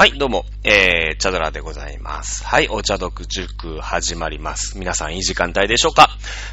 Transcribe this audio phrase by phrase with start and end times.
[0.00, 2.42] はい、どうも、えー、チャドラでございます。
[2.42, 4.78] はい、お茶読塾始まります。
[4.78, 6.08] 皆さんいい時間帯でしょうか？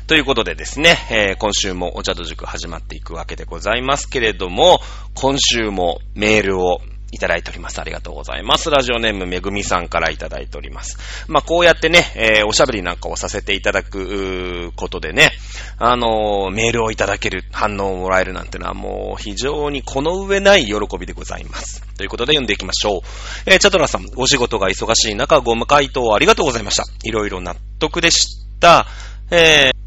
[0.06, 4.82] ということでですね、えー、今週もお茶読塾始まっていくわけでございますけれども、
[5.14, 7.80] 今週もメールをいただいております。
[7.80, 8.70] ありがとうございます。
[8.70, 10.98] ラジオネームめぐみさんからいただいております。
[11.28, 15.32] まあ、こうやってね、えー、おしゃべりなんかをさせていただくことでね、
[15.78, 21.84] あのーメールをいただける、反応をもらえるなんてのはもう非常にこの上ない喜びでございます。
[21.98, 23.02] ということで読んでいきましょう。
[23.46, 26.84] えー、チャトラさん、お仕事が忙しい中、ご無回答ありがとうございました。
[27.04, 28.86] いろいろ納得でした。
[29.32, 29.87] えー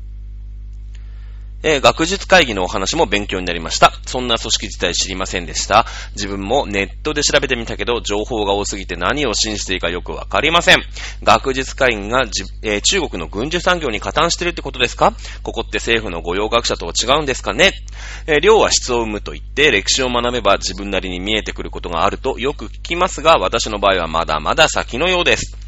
[1.62, 3.92] えー学術会議のお話も勉強になりました。
[4.06, 5.86] そんな組織自体知りませんでした。
[6.14, 10.82] 自分もネットで調べてみたけど、情報が多すぎて何を信じていいかよくわかりません。
[11.22, 12.24] 学術会議が、
[12.62, 15.14] えー中国の軍需産業に加担してるってことですか？
[15.42, 17.72] ここって政府の御用学者とは違うんですかね？
[18.26, 25.59] えー量は質を生むと言って、歴史を学べば自分なりに見えてくることがあるとよく聞きますが、私の場合はまだまだ先のようです。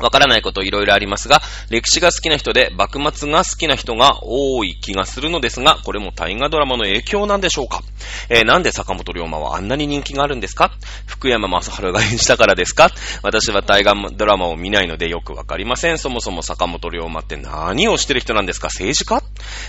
[0.00, 7.82] わからないこといろいろありますが、歴史が好きな人で幕末が好きな人が多い気がするのですが、これも大河ドラマの影響なんでしょうか？
[8.28, 10.72] えーなんで坂本龍馬はあんなに人気があるんですか？
[11.06, 12.90] 福山雅治が演じたからですか？
[13.22, 15.98] 私は大河ドラマを見ないのでよくわかりません。
[15.98, 18.68] そもそも坂本龍馬って何をしてる人なんですか？
[18.68, 19.22] 政治家？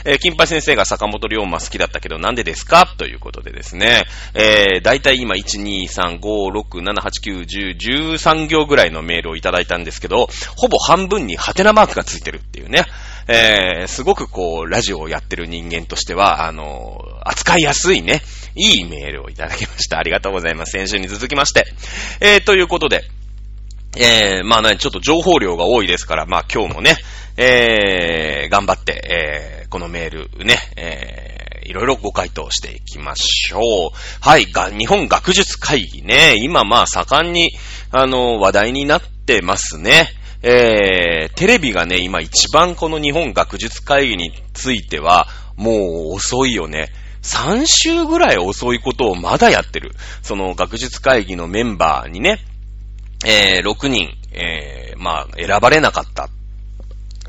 [0.06, 2.86] えー金八先生が坂本龍馬好きだったけどなんでですか？
[2.98, 10.21] ということでですね、えー、だいたい今1、2、3、5、6、7、8、9、10、13行ぐらいのメールをいただいたんですけど、
[10.56, 12.86] ほぼ半分にハテナマークがついてるっていうね。
[13.28, 18.22] えー、すごくこう、ラジオをやってる人間としては、あのー扱いやすいね、
[18.56, 19.98] いいメールをいただきました。
[19.98, 20.72] ありがとうございます。
[20.72, 21.66] 先週に続きまして。
[22.20, 23.04] えー、ということで、
[23.98, 26.96] えー、まあね、ちょっと情報量が多いですから、まあ今日もね、
[27.38, 33.62] えー、頑張って、えー、このメールね、えー、いろいろご回答していきましょう。
[34.22, 37.52] はい、が、日本学術会議ね、今まあ盛んに、
[37.92, 40.10] あの、話題になってますね。
[40.44, 46.90] えー、テレビがね、今一番この日本学術会議については、もう遅いよね。
[47.22, 49.92] 3週ぐらい遅いことをまだやってる。
[50.24, 52.40] その学術会議のメンバーにね、
[53.24, 56.30] えー、6人、えー、まあ、選ばれなかった。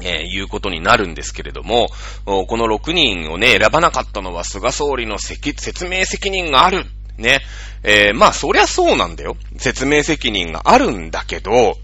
[0.01, 1.89] えーいうことになるんですけれども、
[2.25, 6.87] この6人をね、選ばなかったのは菅総理の説明責任がある。
[7.23, 7.41] ね。
[7.83, 9.37] えーまあ、そりゃそうなんだよ。
[9.57, 11.79] 説明責任があるんだけど、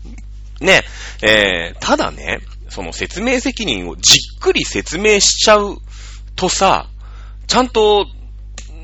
[0.61, 0.83] ね、
[1.23, 5.79] えーただね、その説明責任をじっくり説明しちゃう
[6.37, 6.87] とさ、
[7.47, 8.07] ちゃんと、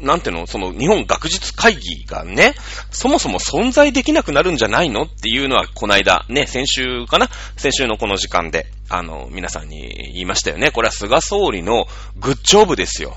[0.00, 2.54] なんていうの、その日本学術会議がね、
[2.90, 7.28] そもそも存在できなくなるんじゃないのっていうのは、この間、ね、先週かな？
[7.56, 10.70] 先週のこの時間で、あの、皆さんに言いましたよね。
[10.70, 13.16] これは菅総理のグッジョブですよ。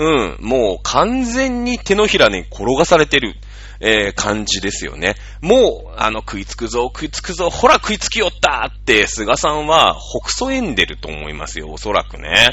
[0.00, 3.34] うん、もう完全に手のひらに転がされてる。
[3.82, 5.14] えー感じですよね。
[5.40, 12.50] もう、あの、食いつくぞ、食いつくぞ、ほら食いつきよったって、菅さんは、ほくそえんでると思いますよ、おそらくね。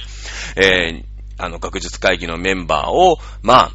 [0.55, 1.03] えー
[1.37, 3.71] あの、学術会議のメンバーを、まあ、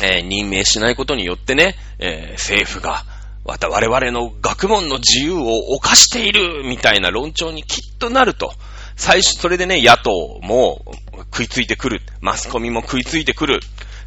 [0.00, 3.04] えー任命しないことによってね、えー政府が、
[3.44, 8.54] また我々の学問の自由を犯しているみたいな論調にきっとなると。
[9.00, 10.10] 最初、それでね、野党
[10.42, 10.84] も
[11.32, 12.02] 食いついてくる。
[12.20, 13.60] マスコミも食いついてくる。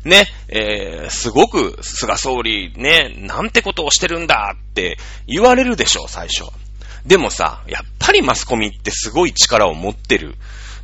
[0.05, 6.43] ね、えー、すごく菅総理ね、なんてことをしてるんだって言われるでしょ、最初。
[7.07, 10.35] でもさ、やっぱりマスコミってすごい力を持ってる、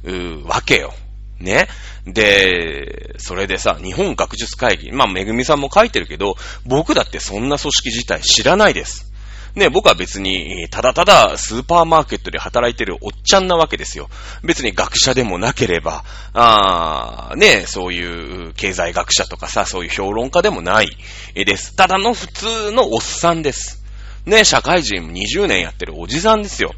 [0.03, 0.91] うわけよ。
[1.39, 1.67] ね。
[2.07, 9.08] で、それでさ、日本学術会議、まあ、めぐみさんも書いてるけど、僕だってそんな組織自体知らないです。
[9.55, 14.09] ね、僕は別に、ただただスーパーマーケットで働いてるおっちゃんなわけですよ。
[14.43, 20.89] 別に学者でもなければ、あーね、そういう経済学者とかさ、そういう評論家でもない
[21.35, 21.75] です。
[21.75, 23.83] ただの普通のおっさんです。
[24.25, 26.74] ね、社会人20年やってるおじさんですよ。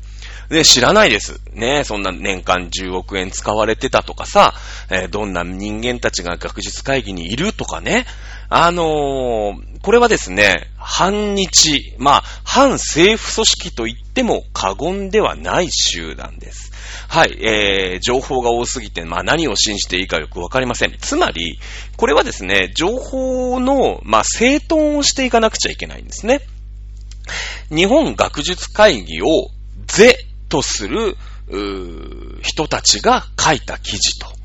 [0.50, 1.40] で、知らないです。
[1.54, 4.54] ね、そんな年間10億円使われてたとかさ、
[4.90, 8.06] えーどんな人間たちが学術会議にいるとかね。
[8.50, 16.72] あのーこれはですね、反日、まあ、反政府組織と言っても過言ではない集団です。
[17.08, 20.96] はい、えー、情報が多すぎて、まあ何を信じていいかよくわかりません。
[20.98, 21.60] つまり、
[21.98, 26.42] これはですね、情報の、まあ、整頓をしていかなくちゃいけないんですね。
[27.70, 29.50] 日本学術会議を
[29.86, 30.18] 是
[30.50, 31.16] とする
[31.48, 34.41] うー人たちが書いた記事と。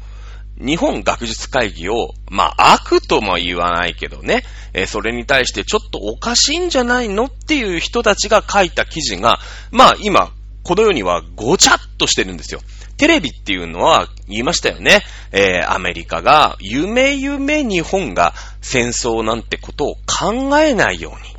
[0.58, 9.38] 日本学術会議を、まあ、悪とも言わないけどね、えーそれに対してちょっとおかしいんじゃないのっていう人たちが書いた記事が、
[9.70, 10.32] まあ、今、
[10.62, 12.60] この世にはごちゃっとしてるんですよ。
[12.96, 15.02] テレビっていうのは言いましたよね。
[15.32, 21.36] えーアメリカが、夢夢日本が戦争なんてことを考えないように。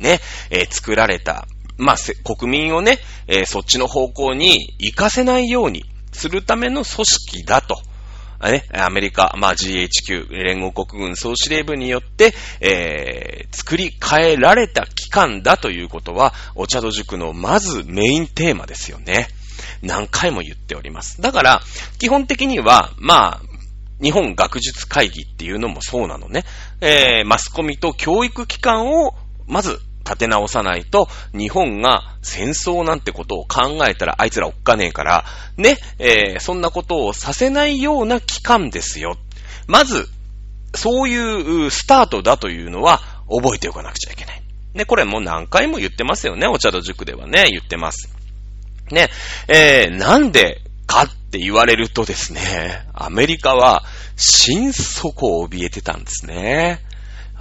[0.00, 0.20] ね、
[0.50, 1.46] えー、作られた、
[1.78, 1.96] まあ、
[2.36, 2.98] 国民をね、
[3.28, 7.80] えー、そっちの方向に行かせないようにするための組織だと。
[8.40, 19.28] ね、アメリカ、まあ、GHQ、連合国軍総司令部によって、えー、作り変えられた機関だということは、お茶戸塾のまずメインテーマですよね。
[19.82, 21.20] 何回も言っております。
[21.20, 21.62] だから、
[21.98, 23.56] 基本的には、まあ、
[24.02, 26.44] 日本学術会議っていうのもそうなのね。
[26.80, 29.14] えー、マスコミと教育機関を、
[29.46, 35.24] まず立て直さないと、日本が戦争なんてことを考えたら、あいつらおっかねえから、
[35.56, 39.16] ね、えー、そんなことをさせないような機関ですよ。
[39.66, 40.08] まず、
[40.74, 44.42] そういうスタートだというのは覚えておかなくちゃいけない。
[44.74, 48.14] ね、これもう何回も言ってますよね、お茶戸塾ではね、言ってます。
[48.90, 49.08] ね、
[49.48, 52.40] えー、なんでかって言われるとですね、
[52.94, 53.84] アメリカは
[54.16, 56.80] 心底怯えてたんですね。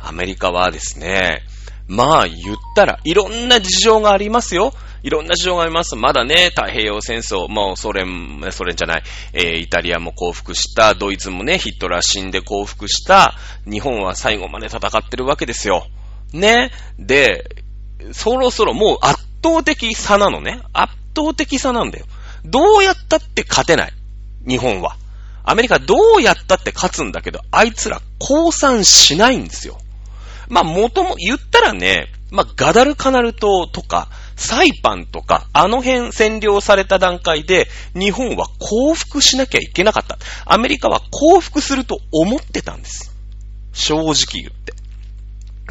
[0.01, 1.41] アメリカはですね、
[1.87, 4.73] まあ言ったら、いろんな事情がありますよ。
[5.03, 5.95] いろんな事情があります。
[5.95, 9.03] まだね、太平洋戦争、もうソ連、ソ連じゃない、
[9.33, 13.35] えー、イタリアも降伏した、ドイツもね、ヒットラー死んで降伏した、
[13.69, 15.85] 日本は最後まで戦ってるわけですよ。
[16.33, 16.71] ね。
[16.97, 17.63] で、
[18.13, 20.61] そろそろもう圧倒的差なのね。
[20.73, 22.05] 圧倒的差なんだよ。
[22.43, 23.93] どうやったって勝てない。
[24.47, 24.97] 日本は。
[25.43, 29.77] アメリカどうやったって勝つんだけど、あいつら降参しないんですよ。
[30.49, 40.17] まあ、もとも、言ったらね、まあ、ガダルカナル島とか、サイパンとか、あの辺占領された段階で、日本は降伏しなきゃいけなかった。
[40.45, 43.15] アメリカは降伏すると思ってたんです。
[43.73, 44.73] 正直言って。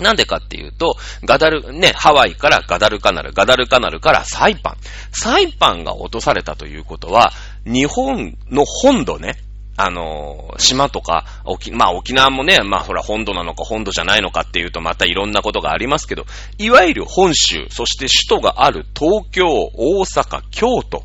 [0.02, 4.76] なんでかっていうと、ガダル、ね、ハワイからガダルカナル、ガダルカナルからサイパン。
[5.12, 7.32] サイパンが落とされたということは、
[7.64, 9.36] 日本の本土ね、
[9.76, 16.26] あの、島とか、沖、まあ沖縄もね、まあほら本土なのか本土じゃないのかっていうとまたいろんなことがありますけど、
[16.58, 21.02] いわゆる本州、そして首都がある東京、大阪、京都、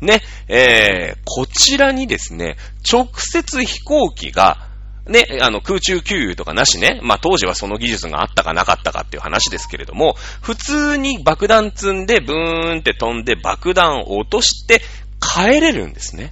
[0.00, 2.56] ね、えー、こちらにですね、
[2.90, 4.66] 直接飛行機が、
[5.06, 7.00] ね、あの、空中給油とかなしね。
[7.02, 14.82] まあ、当時はその技術があったかなかったかっていう話ですけれども、普通に爆弾積んで、ブーンって飛んで爆弾を落として
[15.20, 16.30] 帰れるんですね。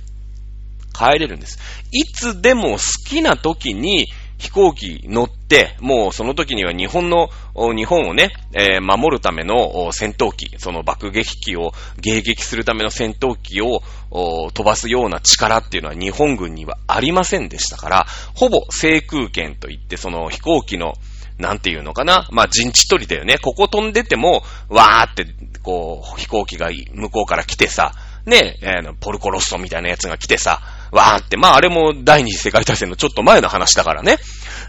[0.95, 1.59] 帰れるんです。
[1.93, 4.07] いつでも好きな時に
[4.39, 7.29] 飛行機乗って、もうその時には日本の、
[7.75, 13.81] 日本をね、えー、守るための戦闘機、その爆撃機を迎撃するための戦闘機を
[14.11, 20.95] 飛ばすような力っていうのは日本軍にはありませんでしたから、ほぼ制空権といってその飛行機の
[21.39, 23.39] なんていうのかなまあ、陣地取りだよね。
[23.39, 25.27] ここ飛んでても、わーって、
[25.63, 27.93] こう、飛行機が向こうから来てさ、
[28.27, 30.61] ね、えー、ポルコロッソみたいなやつが来てさ、
[30.93, 34.19] わーって、まああれも第二次世界大戦のちょっと前の話だからね。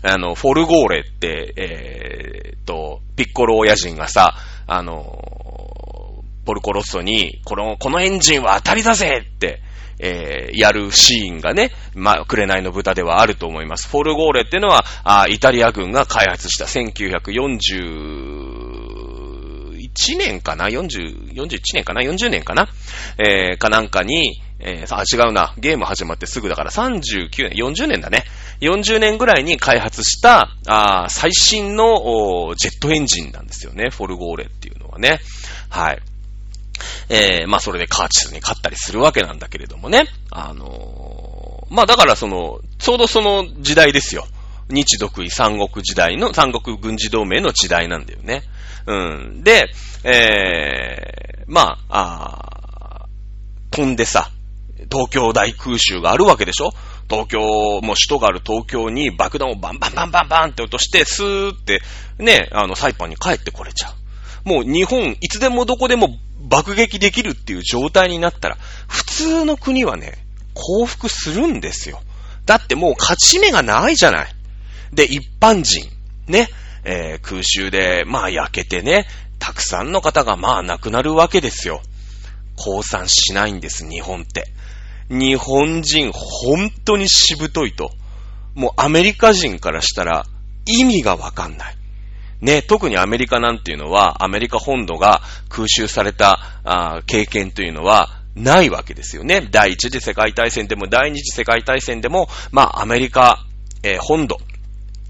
[0.01, 4.35] あの、フォルゴーレって、えー、と、ピッコロ親人がさ、
[4.67, 9.61] あの、ポルコロッソに、この、このエンジンは当たりだぜって、
[9.97, 13.87] えー、やるシーンがね、まあ、紅の豚ではあると思います。
[13.87, 18.64] フォルゴーレっていうのは、あイタリア軍が開発した1941
[20.17, 22.67] 年かな ?40、41年かな ?40 年かな？
[23.17, 25.53] えー、かなんかに、えー、あ、違うな。
[25.57, 28.23] ゲーム始まってすぐだから39年、40年だね。
[28.61, 33.89] 40年ぐらいに開発した、あ最新のジェットエンジンなんですよね。
[33.89, 35.19] フォルゴーレっていうのはね。
[35.69, 35.99] はい。
[37.09, 40.05] えー、まあそれでカーチスに勝ったりするわけなんだけれどもね。
[40.31, 44.27] あのー、まあだからその、ちょうどその時代ですよ。
[44.69, 48.43] 日独位三国時代の、三国軍事同盟の時代なんだよね。
[48.87, 49.43] うん。
[49.43, 49.69] で、
[50.03, 53.05] えー、まあ、あ
[53.71, 54.31] 飛んでさ、
[54.91, 56.71] 東京大空襲があるわけでしょ？
[57.09, 61.81] 東京、もう首都がある東京に爆弾をバンバンバンバンバンって落として、スーって、
[62.17, 63.89] ね、あの、サイパンに帰ってこれちゃ
[64.45, 64.49] う。
[64.49, 66.09] もう日本、いつでもどこでも
[66.41, 68.57] 爆撃できるっていう状態になったら、
[68.87, 70.13] 普通の国はね、
[70.53, 72.01] 降伏するんですよ。
[72.45, 74.27] だってもう勝ち目がないじゃない。
[74.95, 75.87] で、一般人、
[76.27, 76.49] ね、
[76.83, 79.05] えー、空襲で、まあ焼けてね、
[79.39, 81.81] たくさんの方がまあ亡くなるわけですよ。
[82.55, 84.47] 降参しないんです、日本って。
[85.09, 87.91] 日本人、本当にしぶといと。
[88.55, 90.25] もうアメリカ人からしたら
[90.65, 91.75] 意味がわかんない。
[92.41, 99.47] ね、特にアメリカなんていうのは、アメリカ本土が空襲されたあ経験というのはないわけですよね。
[99.49, 103.45] 第一次世界大戦でも第二次世界大戦でも、まあアメリカ、
[103.83, 104.37] えー、本土、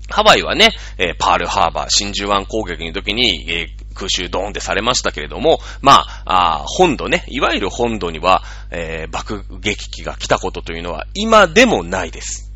[0.10, 12.52] ハワイはね、えー、パールハーバー、真珠湾攻撃の時に、えー、空襲ドーンってされましたけれども、まあ、あ本土ね、いわゆる本土には、えー、爆撃機が来たことというのは今でもないです。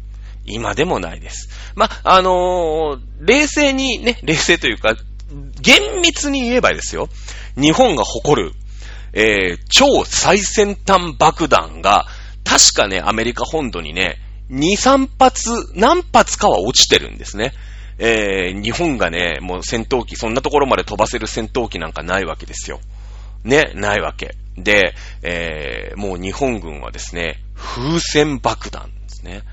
[0.45, 1.49] 今でもないです。
[1.75, 4.95] まあ、あの、冷静にね、冷静というか、
[5.61, 7.09] 厳密に言えばですよ、
[7.55, 8.53] 日本が誇る、
[9.13, 12.05] え、超最先端爆弾が、
[12.43, 14.17] 確かね、アメリカ本土にね、
[14.49, 17.53] 2、3発、何発かは落ちてるんですね。
[17.99, 22.79] えー、日本がね、もう戦闘機、そんなところまで飛ばせる戦闘機なんかないわけですよ。
[23.43, 24.35] ね、ないわけ。
[24.57, 29.43] で、えー、もう日本軍はですね、風船爆弾ですね。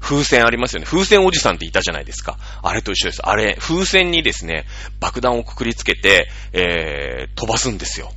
[0.00, 0.86] 風船ありますよね。
[0.86, 2.38] 風船おじさんっていたじゃないですか。
[2.62, 3.22] あれと一緒です。
[3.22, 4.66] あれ、風船にですね、
[4.98, 8.10] 爆弾をくくりつけて、えー、飛ばすんですよ。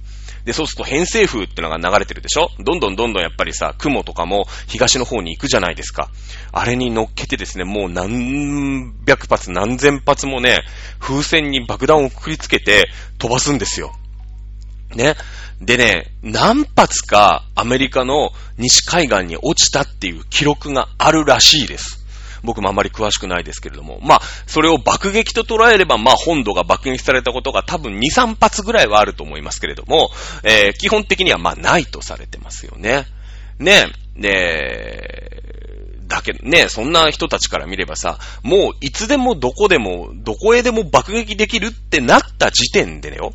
[0.46, 2.50] で、そうすると偏西風ってのが流れてるでしょ？
[2.60, 6.10] どんどんどんどんやっぱりさ、雲とかも東の方に行くじゃないですか。
[6.52, 10.62] あれに乗っけてですね、もう何百発何千発もね、
[11.00, 13.92] 風船に爆弾をくくりつけて飛ばすんですよ。
[14.96, 15.16] ね。
[15.62, 22.05] でね、何発かアメリカの西海岸に落ちたっていう記録があるらしいです。
[22.46, 24.00] 僕もあまり詳しくないですけれども。
[24.02, 30.10] まあ、それを爆撃と捉えれば、まあ、本土が爆撃されたことが多分2、3発ぐらいはあると思いますけれども、
[30.44, 33.06] えー、基本的にはまあ、ないとされてますよね。
[33.60, 33.88] ね。
[34.16, 35.44] で、
[36.08, 43.34] だけどね、そんな人たちから見ればさ、もういつでもどこでも、どこへでも爆撃できるってなった時点でねよ。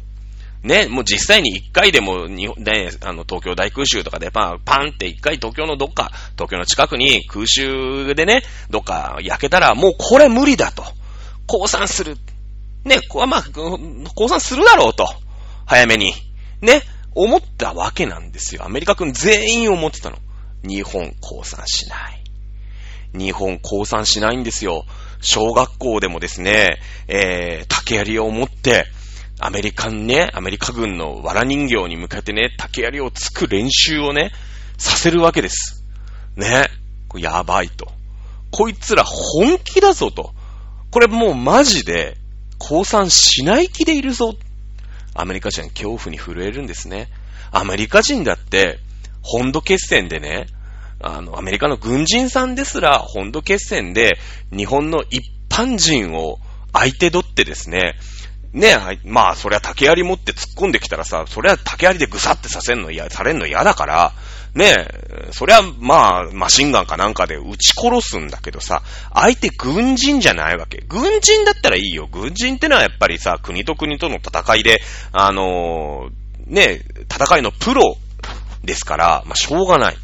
[0.62, 10.84] ね、もう実際に一回でも、日本、ね、あの、東京大空襲とかでパン、パンって一回東京のどっか、東京の近くに空襲でね、どっか焼けたら、もうこれ無理だと。
[11.46, 12.16] 降参する。
[12.84, 13.44] ね、こまあ、
[14.14, 15.08] 降参するだろうと。
[15.66, 16.12] 早めに。
[16.60, 16.82] ね、
[17.14, 18.64] 思ったわけなんですよ。
[18.64, 20.18] アメリカ軍全員思ってたの。
[20.62, 22.22] 日本降参しない。
[23.18, 24.84] 日本降参しないんですよ。
[25.22, 28.86] 小学校でもですね、えー、竹槍を持って、
[29.42, 34.32] アメリカンね、アメリカ軍の藁人形に向かってね、竹槍をつく練習をね、
[34.76, 35.82] させるわけです。
[36.36, 36.68] ね。
[37.16, 37.90] やばいと。
[38.50, 40.34] こいつら本気だぞと。
[40.90, 42.18] これもうマジで、
[42.58, 44.34] 降参しない気でいるぞ。
[45.14, 47.08] アメリカ人恐怖に震えるんですね。
[47.50, 48.78] アメリカ人だって、
[49.22, 50.48] 本土決戦でね、
[51.02, 54.18] あの、アメリカの軍人さんですら、本土決戦で、
[54.54, 56.38] 日本の一般人を
[56.74, 57.94] 相手取ってですね、
[58.52, 64.12] ねえ、まあ、そりゃ竹槍持って突っ込んできたらさ、そりゃ竹槍でぐさってさせんの嫌、されんの嫌だから、
[64.54, 64.74] ね
[65.28, 68.82] え、そりゃ、まあ、マシンガンかなんかで撃ち殺すんだけどさ、
[69.14, 70.82] 相手軍人じゃないわけ。
[70.88, 72.08] 軍人だったらいいよ。
[72.10, 74.80] 軍人ってのはやっぱりさ、国と国との戦いで、
[75.12, 77.96] あのー、ねえ、戦いのプロ
[78.64, 79.96] ですから、まあ、しょうがない。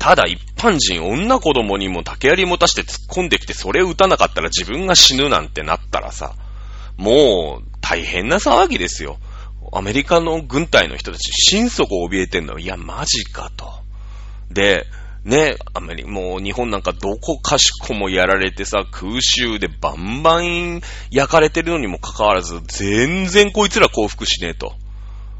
[0.00, 6.34] ただ一般人、女子供にも竹槍持たして突っ込んできて、それ撃たなかったら自分が死ぬなんてなったらさ、
[7.00, 9.16] もう、大変な騒ぎですよ。
[9.72, 12.58] アメリカの軍隊の人たち、心底怯えてんの。
[12.58, 13.72] いや、マジかと。
[14.50, 14.86] で、
[15.24, 24.74] ね、アメリカ、もう日本なんかどこかしこもやられてさ、空襲でバンバン焼かれてるのにもかかわらず、全然こいつら降伏しねえと。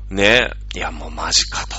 [0.09, 1.77] ね、いや、もうマジかと。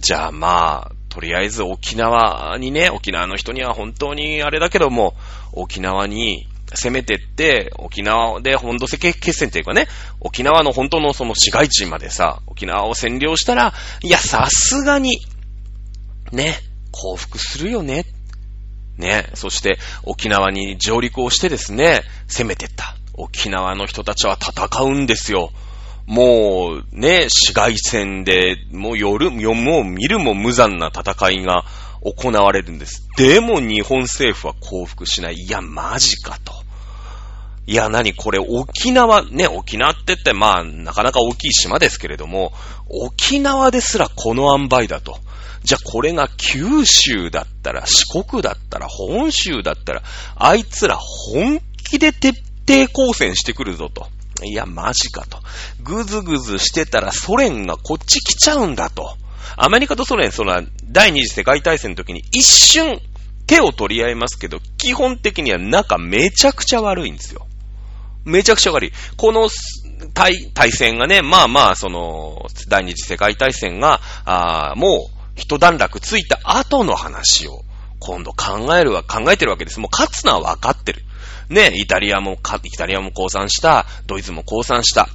[0.00, 5.14] じゃあまあ、とりあえず沖縄にね、沖縄の人には本当にあれだけども、
[5.52, 9.88] 沖縄に攻めてって、沖縄で本土決戦っていうかね、
[10.20, 15.18] 沖縄の本当のその市街地までさ、沖縄を占領したら、いや、さすがに、
[16.32, 16.58] ね、
[16.90, 18.04] 降伏するよね。
[18.98, 22.96] ね、そして沖縄に上陸をしてですね、攻めてった。
[23.14, 25.50] 沖縄の人たちは戦うんですよ。
[26.06, 31.64] もう、ね、市街戦で、もう夜、もう見るも無残な戦いが
[32.02, 33.08] 行われるんです。
[33.16, 35.34] でも日本政府は降伏しない。
[35.34, 36.61] いや、マジかと。
[37.66, 42.52] いや、何これ沖縄、ね、沖縄って言ってまあ、なかなか大きい島ですけれども、
[42.88, 45.16] 沖縄ですらこの塩梅だと。
[45.62, 50.02] じゃあこれが九州だったら、四国だったら、本州だったら、
[50.34, 52.32] あいつら本気で徹
[52.66, 54.08] 底抗戦してくるぞと。
[54.44, 55.38] いや、マジかと。
[55.84, 59.16] ぐずぐずしてたらソ連がこっち来ちゃうんだと。
[59.56, 63.00] アメリカとソ連、その、第二次世界大戦の時に一瞬
[63.46, 67.46] 手を取り合いますけど、基本的には仲めちゃくちゃ悪いんですよ。
[68.24, 68.92] めちゃくちゃ悪い。
[69.16, 69.48] この
[70.14, 77.62] 対、対戦がね、まあまあ、その、第二次世界大戦が、あもう、一段落ついた後の話を、
[77.98, 79.80] 今度考えるわ、考えてるわけです。
[79.80, 81.04] もう勝つのは分かってる。
[81.48, 85.08] ね、イタリアも、イタリアも降参した、ドイツも降参した。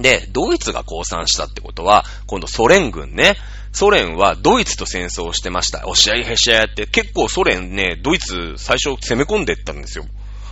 [0.00, 3.36] で、ドイツが降参したってことは、今度ソ連軍ね、
[3.72, 5.86] ソ連はドイツと戦争をしてました。
[5.86, 10.04] 押し合いへし合いって、結構ソ連ね、ドイツ最初攻め込んでったんですよ。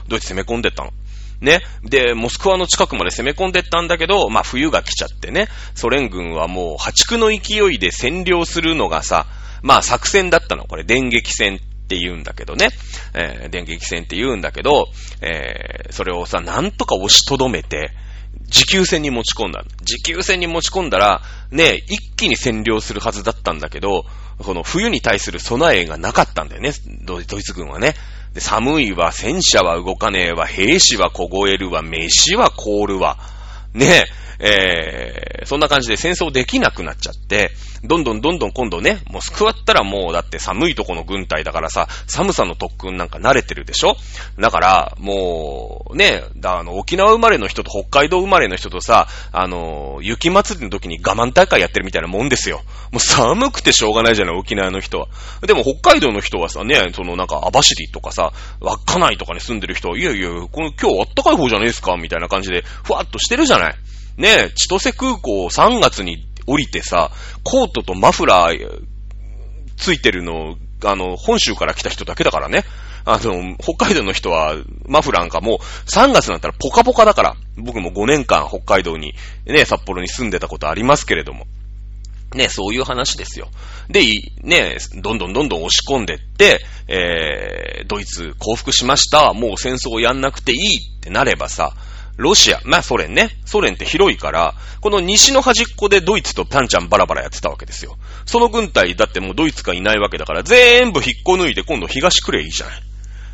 [0.08, 0.92] ドイツ攻め込んでったの。
[1.40, 1.60] ね。
[1.82, 9.26] で、モスクワの近くまで攻め込んでったんだけど、まあ冬が来ちゃってね、ソ連軍はもう破竹の勢いで占領するのがさ、
[9.62, 10.64] まあ作戦だったの。
[10.64, 12.68] これ電撃戦って言うんだけどね。
[13.14, 14.88] えー、電撃戦って言うんだけど、
[15.22, 17.90] えー、それをさ、なんとか押しとどめて、
[18.46, 19.64] 持久戦に持ち込んだ。
[19.82, 24.04] 持久戦に持ち込んだら、ね、一気に占領するはずだったんだけど、
[24.38, 26.72] この冬に対する備えがなかったんだよね、
[27.04, 27.94] ドイツ軍はね。
[28.34, 33.18] で寒いわ、戦車は動かねえわ、兵士は凍えるわ、飯は凍るわ。
[33.74, 37.52] ねええー、そんな感じで戦争できなくなっちゃって、
[37.84, 43.96] どんどんどんどん今度ね、モスクワったらもうだって寒いとこの軍隊だからさ、寒さの特訓なんか慣れてるでしょ？
[44.38, 52.60] だから、もう、ね、あの、沖縄生まれの人と北海道生まれの人とさ、あの、雪祭りの時に我慢大会やってるみたいなもんですよ。
[52.92, 55.08] もう寒くてしょうがないじゃない、沖縄の人は。
[55.46, 61.96] でも北海道の人はさ、ね、そのなんか網走とかさ、稚内とかに住んでる人は、いやいや、この今日あったかい方じゃねえですか？
[61.96, 63.74] みたいな感じで、ふわっとしてるじゃない。
[64.16, 67.10] ね、千歳空港3月に降りてさ、
[67.44, 68.82] コートとマフラー
[69.76, 72.64] ついてるの、あの、本州から来た人だけだからね。
[73.04, 79.14] あの、北海道の人は、マフラーなんかもう3月になったらポカポカだから、僕も5年間北海道に、
[79.46, 81.46] ね、札幌に住んでたことありますけれども。
[82.34, 83.48] ね、そういう話ですよ。
[83.88, 84.02] で、
[84.42, 89.32] ね、どんどんどんどん押し込んでって、えー、ドイツ降伏しました。
[89.32, 90.58] もう戦争をやんなくていい
[90.98, 91.72] ってなればさ、
[92.20, 93.30] ロシア、まあソ連ね。
[93.46, 97.96] ソ連って広いから、この西の端っこでドイツとパンちゃんバラバラやってたわけですよ。
[98.26, 102.82] その軍隊だってもうドイツがいないわけだから、全部引っこ抜いて今度東くれいいじゃない。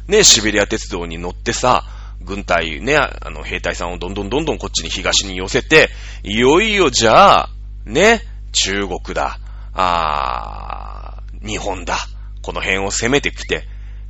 [0.08, 1.84] ね、シベリア鉄道に乗ってさ、
[2.22, 5.90] 軍隊ね、あの兵隊さんをどんどんどんどんこっちに東に寄せて、
[6.22, 7.50] いよいよじゃあ、
[7.84, 8.20] ね、
[8.52, 9.38] 中国だ、
[9.74, 11.98] あー、日本だ、
[12.42, 13.64] この辺を攻めてきて、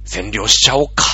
[0.04, 1.04] 占領しちゃおうか。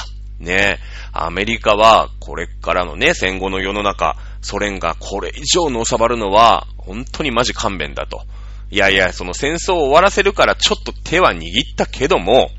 [0.43, 0.79] ね
[1.13, 8.23] アメリカは、これからのね、戦後の世の中、ソ連がこれ以上の収まるのは、本当にマジ勘弁だと。
[8.71, 12.51] いやいや、その戦争を終わらせるからちょっと手は握ったけども、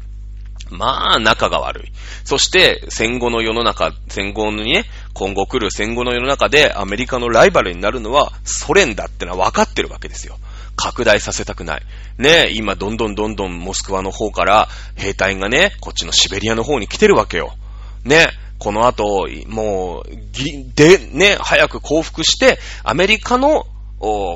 [0.69, 1.91] まあ、仲が悪い。
[2.23, 10.37] そして、戦後の世の中、戦後にね、今後来る戦後の世の中でアメリカのライバルになるのはソ連だってのは分かってるわけですよ。
[10.75, 11.81] 拡大させたくない。
[12.17, 17.53] ね今どんどんどんどんモスクワの方から兵隊がね、こっちのシベリアの方に来てるわけよ。
[18.05, 18.27] ね、
[18.59, 23.65] この後、もう、ぎ、で、ね、早く降伏して、アメリカの、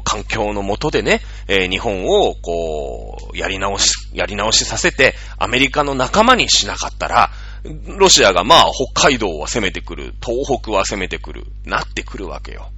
[0.05, 7.31] 環境の下でね、えー、日本を、こう、やり直し、やり直しさせて、アメリカの仲間にしなかったら、
[7.97, 12.69] ロシアがまあ、北海道は攻めてくる、東北は攻めてくる、なってくるわけよ。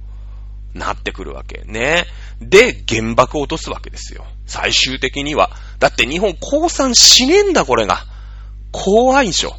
[0.74, 1.62] なってくるわけ。
[1.64, 2.06] ね。
[2.40, 4.24] で、原爆を落とすわけですよ。
[4.46, 5.50] 最終的には。
[5.78, 8.04] だって日本降参しねえんだ、これが。
[8.72, 9.56] 怖いでしょ。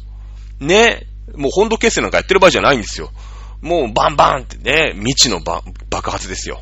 [0.60, 1.06] ね。
[1.34, 3.10] もう本土決戦なんかやってる場合じゃないんですよ。
[3.60, 6.60] もうバンバンってね、未知の爆発ですよ。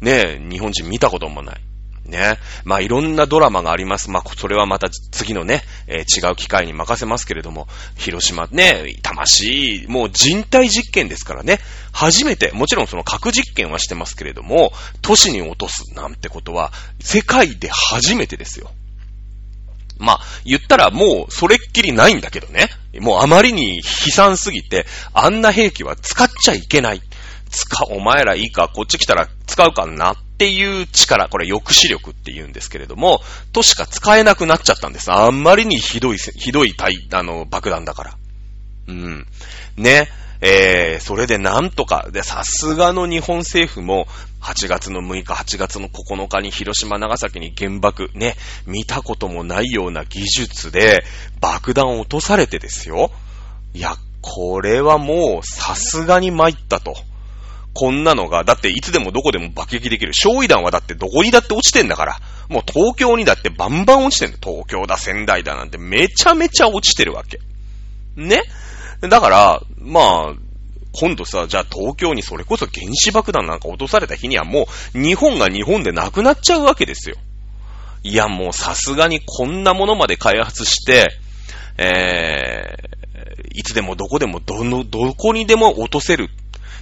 [0.00, 1.60] ね日本人見たこともない。
[2.08, 2.38] ね。
[2.64, 4.10] まあ、いろんなドラマがあります。
[4.10, 11.60] まあ、それはまた次のね、えー、違う機会に任せますけれども、広島ね、魂、もう人体実験ですからね。
[11.92, 14.72] 初めて、もちろんその核実験はしてますけれども、
[15.02, 18.70] 都市に落とすなんてことは、世界で初めてですよ。
[19.98, 22.68] まあ、言ったらもうそれっきりないんだけどね。
[23.00, 27.02] もうあまりに悲惨すぎて、あんな兵器は使っちゃいけない。
[27.50, 33.20] 使、お前らいいか、こっち来たら使うかなっていう力、これ抑止力って言うんですけれども、
[33.52, 35.10] としか使えなくなっちゃったんです。
[35.12, 38.16] あんまりにひどい、ひどい対、あの、爆弾だから。
[38.88, 39.26] うん。
[39.76, 40.08] ね。
[40.40, 44.06] えー、それでなんとか、で、さすがの日本政府も、
[44.40, 51.04] 8月の6日、8月の9日に広島、長崎に原爆、ね、見たこともないような技術で
[51.40, 53.10] 爆弾を落とされてですよ。
[53.74, 56.94] いや、これはもうさすがに参ったと。
[57.74, 60.12] こんなのが、だっていつでもどこでも爆撃できる。
[60.12, 62.20] 焼夷弾はだってどこにだって落ちてんだから。
[62.48, 64.38] もう東京にだってバンバン落ちてんだ。
[64.42, 67.38] 東京だ、仙台だなんてめちゃめちゃ落ちてるわけ。
[68.16, 68.42] ね
[69.00, 70.47] だから、まあ、
[70.92, 77.16] 今度さ、じゃあ東京にそれこそ原子爆弾なんか落とされた日にはもう日本が日本でなくなっちゃうわけですよ。
[78.02, 81.08] いやもうさすがにこんなものまで開発して、
[81.76, 86.28] えー、いつでもどこでもどの、どこにでも落とせる。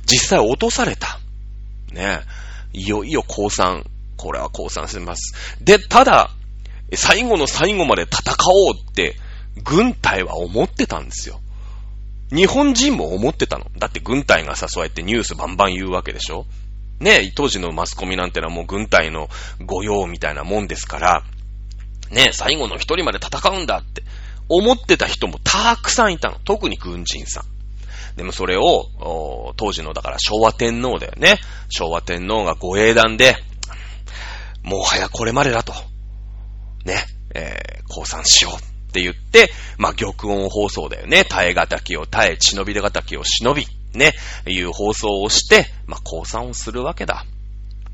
[0.07, 1.19] 実際落とされた。
[1.93, 2.21] ね
[2.73, 3.85] いよいよ降参。
[4.17, 5.35] これは降参します。
[5.61, 6.31] で、ただ、
[6.95, 9.17] 最後の最後まで戦おうって、
[9.63, 11.41] 軍隊は思ってたんですよ。
[12.33, 13.67] 日本人も思ってたの。
[13.79, 16.47] だって軍隊がさ、そうやってニュースバンバン言うわけでしょ
[16.99, 19.29] ね当時のマスコミなんてのはもう軍隊の
[19.65, 21.23] 御用みたいなもんですから、
[22.11, 24.03] ね最後の一人まで戦うんだって
[24.49, 26.39] 思ってた人もたくさんいたの。
[26.45, 27.45] 特に軍人さん。
[28.17, 31.39] でもそれを、当時のだから昭和天皇だよね。
[31.69, 33.37] 昭和天皇がご英断で、
[34.63, 35.75] もう早これまでだと。
[36.85, 41.25] ね、えー、降参しようって言って、まあ、玉音放送だよね。
[41.25, 44.15] 耐え敵を耐え、忍びで敵を忍び、ね、
[44.47, 47.27] いう放送をして、まあ、降参をするわけだ。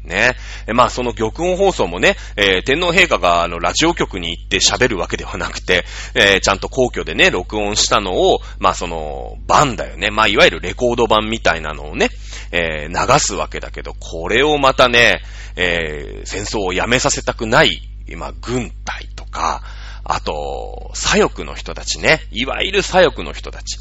[0.05, 0.37] ね。
[0.73, 5.85] まあ、その玉音放送もね、えー、天皇陛下があの、ラジオ局に行って喋るわけではなくて、
[6.15, 10.11] えー、ちゃんと皇居でね、録音したのを、まあ、その、版だよね。
[10.11, 12.11] まあ、いわゆるレコード版みたいなのをね、
[12.53, 15.23] えー、流すわけだけど、これをまたね、
[15.57, 19.63] え、戦争をやめさせたくない、今、軍隊とか、
[20.05, 22.21] あと、左翼の人たちね。
[22.33, 23.79] いわゆる左翼の人たち。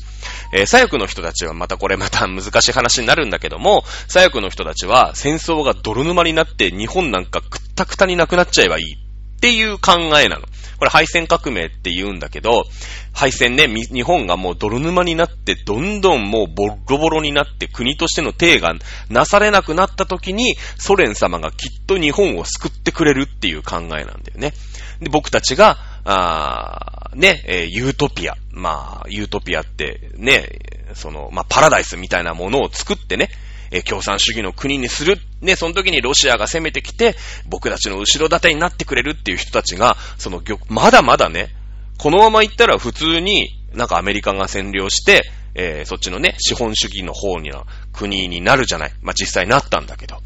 [0.53, 10.45] えー、左翼の人たちはまたこれまた難しい話になるんだけども、左翼の人たちは戦争が泥沼になって日本なんかくったくたになくなっちゃえばいいっていう考えなの。
[10.77, 12.65] これ敗戦革命って言うんだけど、
[13.13, 18.73] 敗戦ね、日本がもう泥沼になって、どんどんもうボロボロになって、国としての体が
[19.09, 24.53] なされなくなった時に、ソ連様がきっと日本を救ってくれるっていう考えなんだよね。
[24.99, 28.35] で、僕たちが、あね、えー、ユートピア。
[28.51, 30.47] まあ、ユートピアってね、
[30.93, 33.29] その、まあ、パラダイスみたいなものを作ってね、
[33.71, 35.17] え共産主義の国にする。
[35.39, 37.15] ね、その時にロシアが攻めてきて、
[37.47, 41.49] 僕たちの後ろ盾になってくれるっていう人たちが、その、まだまだね、
[41.97, 45.23] このまま行ったら普通になんかアメリカが占領して、
[45.55, 48.93] えー、そっちのね、資本主義の方には国になるじゃない。
[49.01, 50.17] まあ、実際なったんだけど。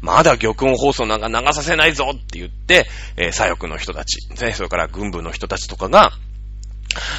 [0.00, 6.12] まだ玉音放送なんか流させないぞって言って、えー、左翼の人たち、ね、それから軍部の人たちとかが、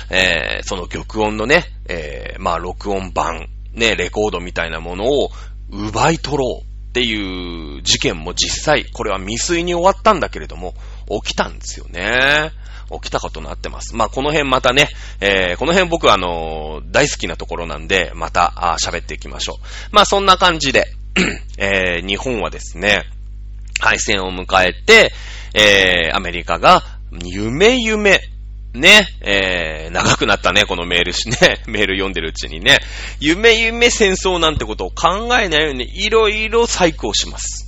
[0.10, 5.30] えー、その玉音のね、えー、まあ、録音版、ね、レコードみたいなものを
[5.72, 10.76] 奪い取ろうっていう事件も実際、これは未遂に終わったんだけれども、
[11.10, 12.52] 起きたんですよね。
[12.92, 13.96] 起きたことになってます。
[13.96, 14.90] まあ、この辺またね、
[15.20, 19.66] えー、この辺僕はあのー、大好きなところなんで、また、あ喋っていきましょう。
[19.92, 20.88] まあ、そんな感じで、
[21.58, 23.06] えー、日本はですね、
[23.80, 25.12] 敗戦を迎えて、
[25.54, 26.84] えー、アメリカが、
[27.24, 28.20] 夢夢、
[28.74, 32.80] ね、えー、長くなったね、このメールしね、 メール読んでるうちにね、
[33.20, 37.65] 夢夢戦争なんてことを考えないように、いろいろ細工をします。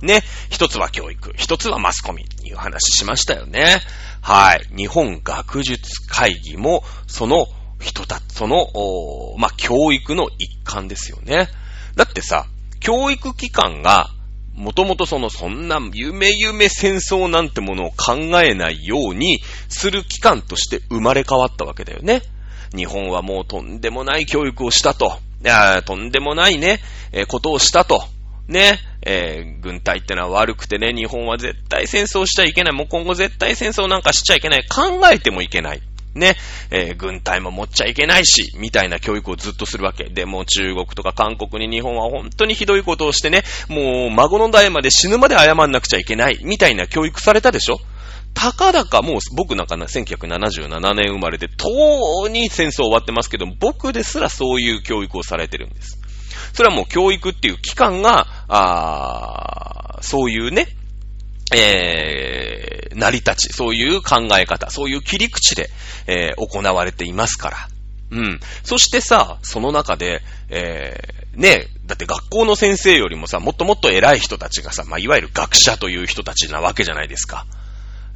[0.00, 3.80] ね、一つは教育、一つはマスコミ、いう話しましたよね。
[4.20, 4.66] はい。
[4.76, 7.46] 日本学術会議も、その
[7.80, 8.66] 人た、その、
[9.38, 11.48] まあ、教育の一環ですよね。
[11.96, 12.46] だってさ、
[12.80, 14.10] 教育機関が、
[14.54, 22.22] もともとその、そんな夢夢戦争なんてものを考えないようにする機関として生まれ変わったわけだよね。
[22.74, 25.18] 日本はもうとんでもない教育をしたと。
[25.44, 26.80] いや、とんでもないね、
[27.12, 28.04] えー、ことをしたと。
[28.48, 32.72] ね、えー、軍隊ってのは悪くてね、日本は絶対戦争しちゃいけない。
[32.72, 34.64] もう今後絶対戦争なんかしちゃいけない。
[34.66, 35.82] 考えてもいけない。
[36.14, 36.36] ね、
[36.70, 40.04] えー、軍隊も持っちゃいけないし、みたいな教育をずっとするわけ。
[40.04, 47.78] でも中国とか韓国に日本は本当にひどいことをしてね、もう孫の代まで死ぬまで謝んなくちゃいけない、みたいな教育されたでしょ
[48.34, 51.68] たかだかもう僕なんか、1977年生まれで、と
[52.26, 55.98] うに戦争終わってますけど、僕ですらそういう教育をされてるんです。
[56.52, 60.68] それはもう教育っていう機関が、あそういうね、
[61.54, 65.70] えー、成り立ち、そういう考え方、そういう切り口で、
[66.06, 67.56] えー、行われていますから。
[68.10, 68.40] うん。
[68.64, 77.46] そしてさ、その中で、えー、ね、だって学校の先生よりもさ、もっともっと偉い人たちがさ、まあ、いわゆる学者という人たちなわけじゃないですか。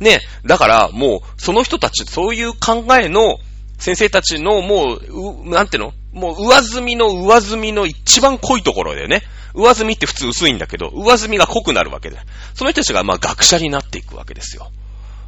[0.01, 3.39] ね、だからもう、その人たち、そういう考えの
[3.79, 5.93] 先生たちのもう、う、なんていうの？
[6.13, 9.23] もう上積みの上積みの一番濃いところだよね。
[9.55, 12.19] 上積みって普通薄いんだけど、上積みが濃くなるわけで。
[12.55, 14.71] その人たちがまあ学者になっていくわけですよ。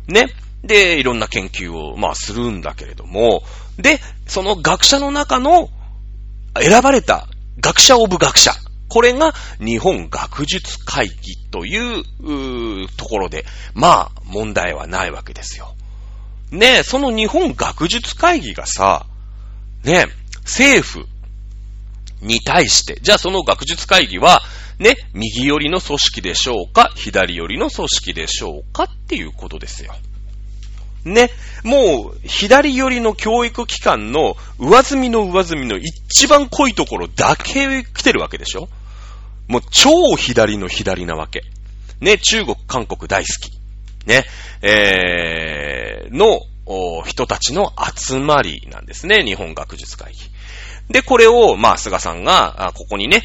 [0.06, 0.28] ね。
[0.62, 3.42] で、いろんな研究をまあするんだけれども、
[3.78, 5.68] で、その学者の中の
[6.58, 7.28] 選ばれた
[7.60, 8.52] 学者オブ学者。
[8.88, 12.04] これが日本学術会議という
[12.84, 13.44] うところで、
[13.74, 15.74] まあ問題はないわけですよ。
[16.50, 19.06] ねその日本学術会議がさ、
[19.82, 21.06] ねえ政府
[22.20, 24.42] に対して、じゃあその学術会議は、
[24.78, 29.94] ね、右寄りの組織でしょうか左寄りの組織でしょうかっていうことですよ。
[31.04, 31.30] ね、
[31.62, 38.68] もう、左寄りの教育機関の上積みの上積みの一番濃いところだけ来てるわけでしょ
[39.48, 41.42] もう超左の左なわけ。
[42.00, 43.52] ね、中国、韓国大好き。
[44.06, 44.24] ね、
[44.62, 46.40] えー、の
[47.04, 50.18] 人たちの集まりなんですね、日本学術会議。
[50.88, 53.22] で、これを、まあ、菅さんが、ここにね、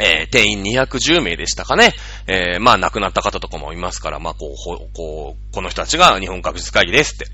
[0.00, 1.92] えー、定員210名でしたかね。
[2.26, 7.26] えー、まあ、亡くなった方とかもいますから、まあ、こう、こう、この人たちが日本学術会議ですって。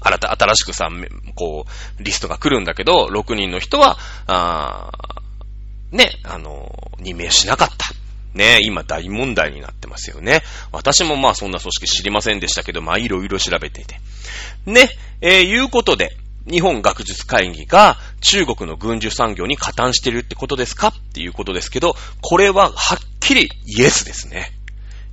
[0.00, 0.88] 新た、新しくさ、
[1.34, 1.66] こ
[1.98, 4.90] う、リストが来るんだけど、6人の人は、あ
[5.90, 7.86] ね、あの、任命しなかった。
[8.34, 10.42] ね、今大問題になってますよね。
[10.70, 14.00] 私もまあそんな組織知りませんでしたけど、まあいろいろ調べていて。
[14.66, 16.16] ね、えー、いうことで、
[16.50, 20.88] 日本学術会議が中国の軍需産業に加担してるってことですか？
[20.88, 24.52] っていうことですけど、これははっきりイエスですね。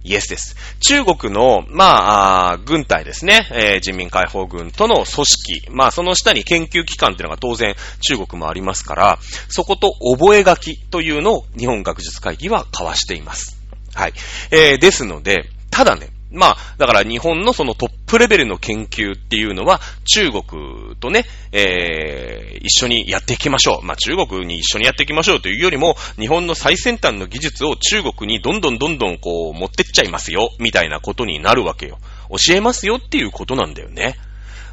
[0.08, 0.56] イエスです。
[0.82, 9.20] 中国の、まあ、軍隊ですね、えー、人民解放軍との組織、まあ、その下に研究機関っていうのが当然中国もありますから、
[9.50, 13.58] そこと覚書というのを日本学術会議は交わしています。
[13.96, 14.14] はい。
[14.52, 23.86] えー、ですので、ただね、まあ、だから日本のそのトップレベルの研究っていうのは中国とね、えー、一緒にやっていきましょう。
[23.86, 32.00] まあ中国に一緒にやっていきましょうというよりも、日本の最先端の技術を中国にどんどんどんどんこう持ってっちゃいますよ、みたいなことになるわけよ。
[32.30, 34.16] 教えますよっていうことなんだよね。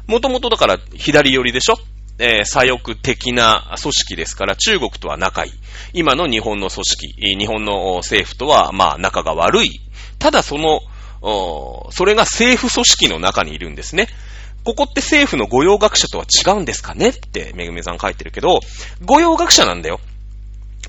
[0.07, 1.77] もともとだから左寄りでしょ？
[2.19, 5.51] えー、左翼的な組織ですから、中国とは仲いい。
[5.93, 9.79] 今の日本の組織、日本の政府とは、まあ、仲が悪い。
[10.19, 10.81] ただその、
[11.23, 14.07] それが政府組織の中にいるんですね。
[14.65, 18.59] ここって政府の御用学者とは違うんですかねって、めぐみさん書いてるけど、
[19.05, 19.99] 御用学者なんだよ。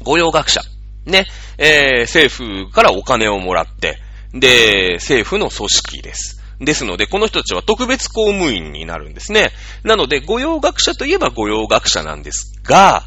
[0.02, 0.60] 御用学者。
[1.06, 1.26] ね。
[1.58, 3.98] えー、政府からお金をもらって、
[4.32, 6.40] で、政府の組織です。
[6.60, 9.50] ですので、この人たちは特別公務員になるんですね。
[9.82, 13.04] なので、御用学者といえば御用学者なんですが、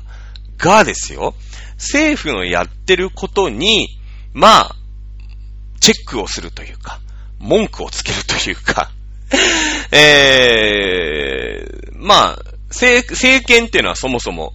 [0.58, 1.34] がですよ、
[1.76, 4.00] 政府のやってることに、
[4.34, 4.76] まあ、
[5.80, 7.00] チェックをするというか、
[7.40, 8.92] 文句をつけるというか
[9.92, 14.54] えー、まあ、政、政権っていうのはそもそも、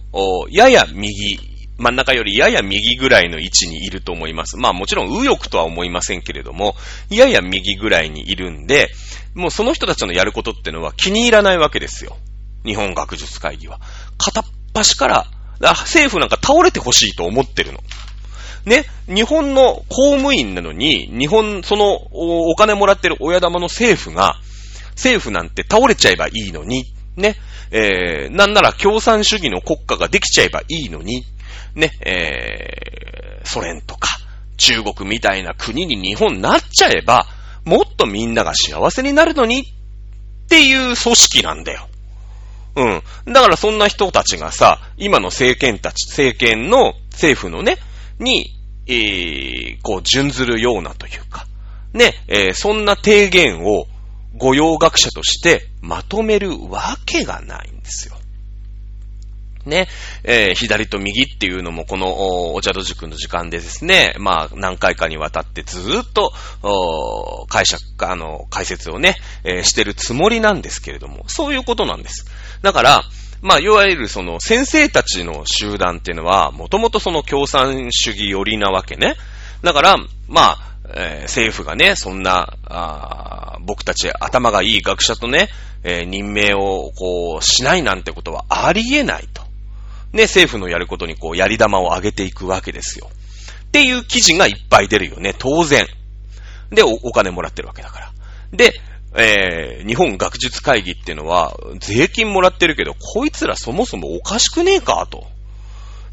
[0.49, 1.39] やや右、
[1.77, 4.57] 真ん中よりやや右ぐらいの位置にいると思います。
[4.57, 6.75] まあもちろん右翼とは思いませんけれども、
[7.09, 8.89] やや右ぐらいにいるんで、
[9.33, 12.17] もうその人たちのやることっていうのは気に入らないわけですよ。
[12.65, 13.79] 日本学術会議は。
[14.17, 15.27] 片っ端から、
[15.59, 17.79] 政府なんか倒れてほしいと思ってるの。
[18.65, 24.35] ね、日本の公務員なのに、日本、そのお金もらってる親玉の政府が、
[24.91, 26.85] 政府なんて倒れちゃえばいいのに、
[27.17, 27.35] ね、
[27.71, 31.25] えー、なんなら共産主義の国家ができちゃえばいいのに、
[31.75, 34.09] ね、えー、ソ連とか
[34.57, 37.25] 中国みたいな国に日本なっちゃえば、
[37.65, 39.65] もっとみんなが幸せになるのにっ
[40.49, 41.87] ていう組織なんだよ。
[42.75, 42.83] う
[43.29, 43.33] ん。
[43.33, 47.77] だからそんな人たちがさ、今の政権たち、政権の政府のね、
[48.19, 48.51] に、
[48.87, 51.45] えー、こう、準ずるようなというか、
[51.93, 53.87] ね、えー、そんな提言を
[54.35, 58.15] 御用学者としてまとめるわけがないんですよ。
[59.65, 59.87] ね、
[60.23, 66.33] えー、左と右っていうのもこのお茶戸塾の時間でですね、まあ何回かにわたってずーっと、
[67.47, 72.25] 解釈、あの、解説をね、えー、してるつもりなんですけれども、そういうことなんです。
[72.61, 73.03] だから、
[73.43, 79.15] まあ、いわゆるその先生たちの集団っていうのは、もともとその共産主義寄りなわけね。
[79.61, 79.97] だから、
[80.29, 80.57] まあ、
[80.95, 85.49] えー、政府がね、そんな、あ僕たち頭がいい学者とね、
[85.83, 89.43] えー、任命をこう、しないなんてことはありえないと。
[90.13, 93.09] ね、政府のやることにこう、やり玉を上げていくわけですよ。
[93.65, 95.85] っていう記事がいっぱい出るよね、当然。
[96.71, 98.11] で、おお金もらってるわけだから。
[98.53, 98.79] で、
[99.15, 105.27] えー、日本学術会議っていうのは、税金もらってるけど、こいつらそもそもおかしくねえかと。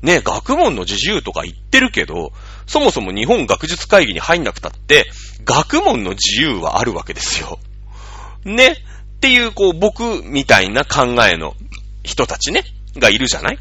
[0.03, 2.33] ね、学問の自由とか言ってるけど、
[2.67, 5.11] そもそも日本学術会議に入んなくたって、
[5.45, 7.59] 学問の自由はあるわけですよ。
[8.45, 8.73] ね。
[8.73, 11.55] っていう、こう、僕みたいな考えの
[12.03, 12.65] 人たちね、
[12.97, 13.59] がいるじゃない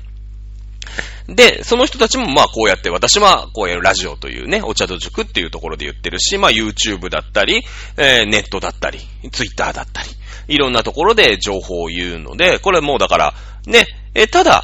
[1.27, 7.63] で、その人たちもまあこうやって私はこういうラジオというね、お茶戸塾っていうところで言ってるし、まあ YouTube だったり、
[7.97, 8.99] えー、ネットだったり、
[9.31, 10.09] Twitter だったり、
[10.47, 13.33] いろんなところで情報を言うので、これもうだから、
[13.67, 14.63] ね、えただ、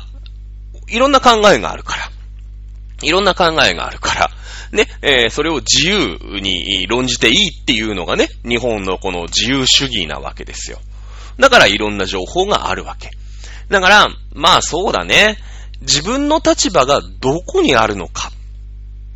[0.88, 2.10] いろんな考えがあるから、
[3.04, 4.30] いろんな考えがあるから、
[4.72, 10.80] ね、えー、それを自由に論じていいっていうのがね、日本のこの自由主義なわけですよ。
[11.38, 13.12] だからいろんな情報があるわけ。
[13.70, 15.38] だから、まあそうだね。
[15.82, 18.32] 自分の立場がどこにあるのか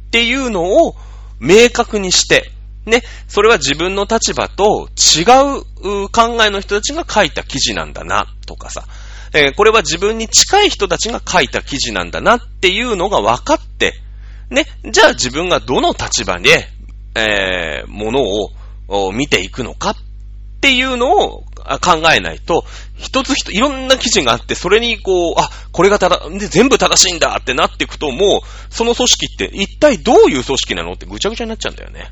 [0.08, 0.96] っていうのを
[1.40, 2.52] 明確にして、
[2.86, 8.86] ね、それは自分の立場と違う考えの人たちが書いた記事なんだな、とかさ、
[9.34, 13.94] えー、これは自分に近い人たちが書いた記事なんだなっていうのが分かって、
[14.50, 16.68] ね、じゃあ自分がどの立場で、
[17.16, 18.24] えー、もの
[18.88, 19.96] を見ていくのかっ
[20.62, 21.44] ていうのを
[21.78, 22.66] 考えないと、
[22.98, 32.10] 一つ一つ、いろんな記事があって、それにこう、あ、これがただ、で、全部正しいんだってなっていくと、もう、その組織って一体どういう組織なのってぐちゃぐちゃになっちゃうんだよね。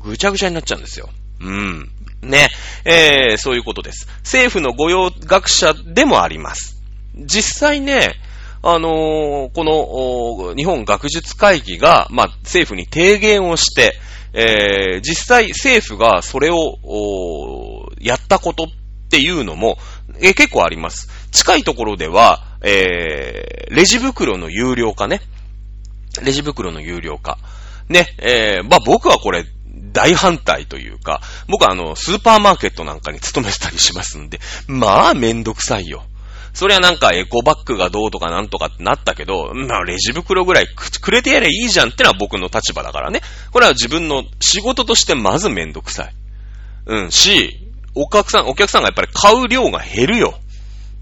[0.00, 1.08] ぐちゃぐちゃになっちゃうんですよ。
[1.40, 1.90] うん。
[2.22, 2.50] ね。
[2.84, 4.08] えー、そういうことです。
[4.22, 6.82] 政府の御用学者でもあります。
[7.14, 8.14] 実際ね、
[8.62, 13.98] あのーこの、日本学術会議が、まあ、政府に提言をして、
[14.32, 18.66] えー実際政府がそれを、おやったことっ
[19.10, 19.78] ていうのも、
[20.20, 21.08] え結構あります。
[21.30, 25.20] 近いところでは、えーレジ袋の有料化ね。
[26.22, 27.38] レジ袋の有料化。
[27.88, 29.44] ね、えーまあ僕はこれ、
[29.92, 36.04] 大反対というか、僕はあの、スーパーマーケットなんかに勤めてたりしますんで、まあめんどくさいよ。
[36.54, 43.20] そりゃなんかエコバッグがどうとかなんとかってなったけど、まあレジ袋ぐらいくくれてやればいいじゃんってのは僕の立場だからね。
[43.52, 46.14] これは自分の仕事としてまずめんどくさい。
[46.86, 50.38] うん、し、お客さん、お客さんがやっぱり買う量が減るよ。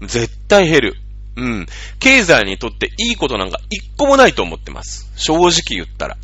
[0.01, 0.95] 絶対減る。
[1.35, 1.67] うん。
[1.99, 5.11] 経済にとっていいことなんか一個もないと思ってます。
[5.15, 6.17] 正直言ったら。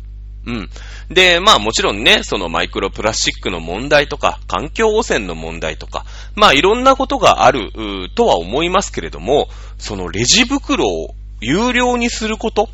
[0.46, 0.70] うん。
[1.08, 7.70] で、まあもちろんね、そのマイクロプラスチックの問題とか、環境汚染の問題とか、まあいろんなことがある、
[8.14, 9.48] とは思いますけれども、
[9.78, 12.68] そのレジ袋を有料にすること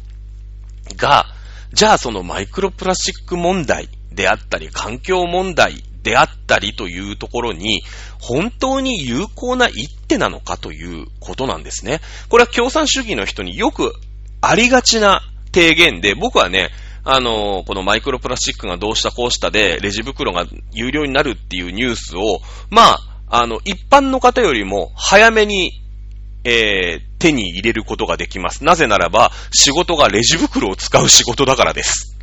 [0.96, 1.26] が、
[1.72, 7.82] じゃあそのマイクロプラスチック問題であったり、環境問題であったりというところに、
[8.20, 12.00] 本当に有効な一手なのかということなんですね。
[12.28, 13.92] これは共産主義の人によく
[14.40, 16.70] ありがちな提言で、僕はね、
[17.02, 25.80] あのこのマイクロプラスチックがどうしたこうしたで、レジ袋が有料になるっていうニュースを、まあ、あの、一般の方よりも早めに
[26.44, 28.64] えー手に入れることができます。
[28.64, 32.16] なぜならば、仕事がレジ袋を使う仕事だからです。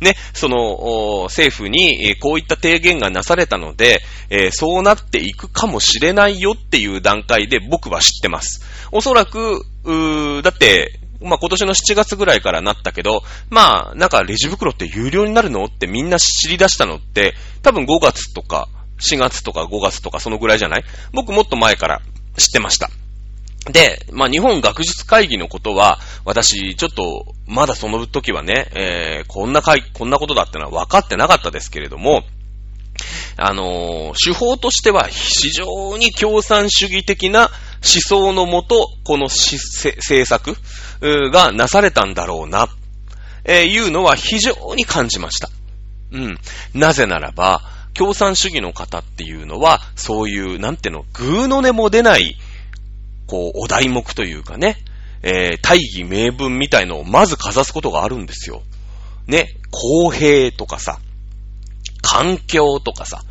[0.00, 8.64] ね、その、政府に、えこういった提言がなされたので、えそうなっていくかもしれないよっていう段階で僕は知ってます。
[8.92, 18.68] おそらく、うーだって、まあ、今年の7月ぐらいからなったけど、まあ、なんかレジ袋って有料になるのってみんな知り出したのって、多分5月とか
[19.00, 20.84] 4月とか5月とかそのぐらいじゃない？
[21.12, 22.02] 僕もっと前から
[22.36, 22.90] 知ってました。
[23.70, 32.24] で、まあ、日本学術会議のことは、私、ちょっと、まだその時はね、えー、こんな会、こんなことだってのは分かってなかったですけれども、
[33.36, 37.50] あのー手法としては非常に共産主義的な
[37.82, 40.56] 思想のもと、このしせ政策
[41.00, 42.68] うがなされたんだろうな、
[43.44, 45.50] えーいうのは非常に感じました。
[46.12, 46.38] うん。
[46.74, 47.62] なぜならば、
[47.94, 52.36] 共産主義の方っていうのは、そういう、なんていうの、ぐーの音も出ない、
[53.26, 54.76] こう、お題目というかね、
[55.22, 58.62] えー大義名分みたいのをまずかざすことがあるんですよ。
[59.26, 60.98] ね、公平とかさ、
[62.02, 63.22] 環境とかさ、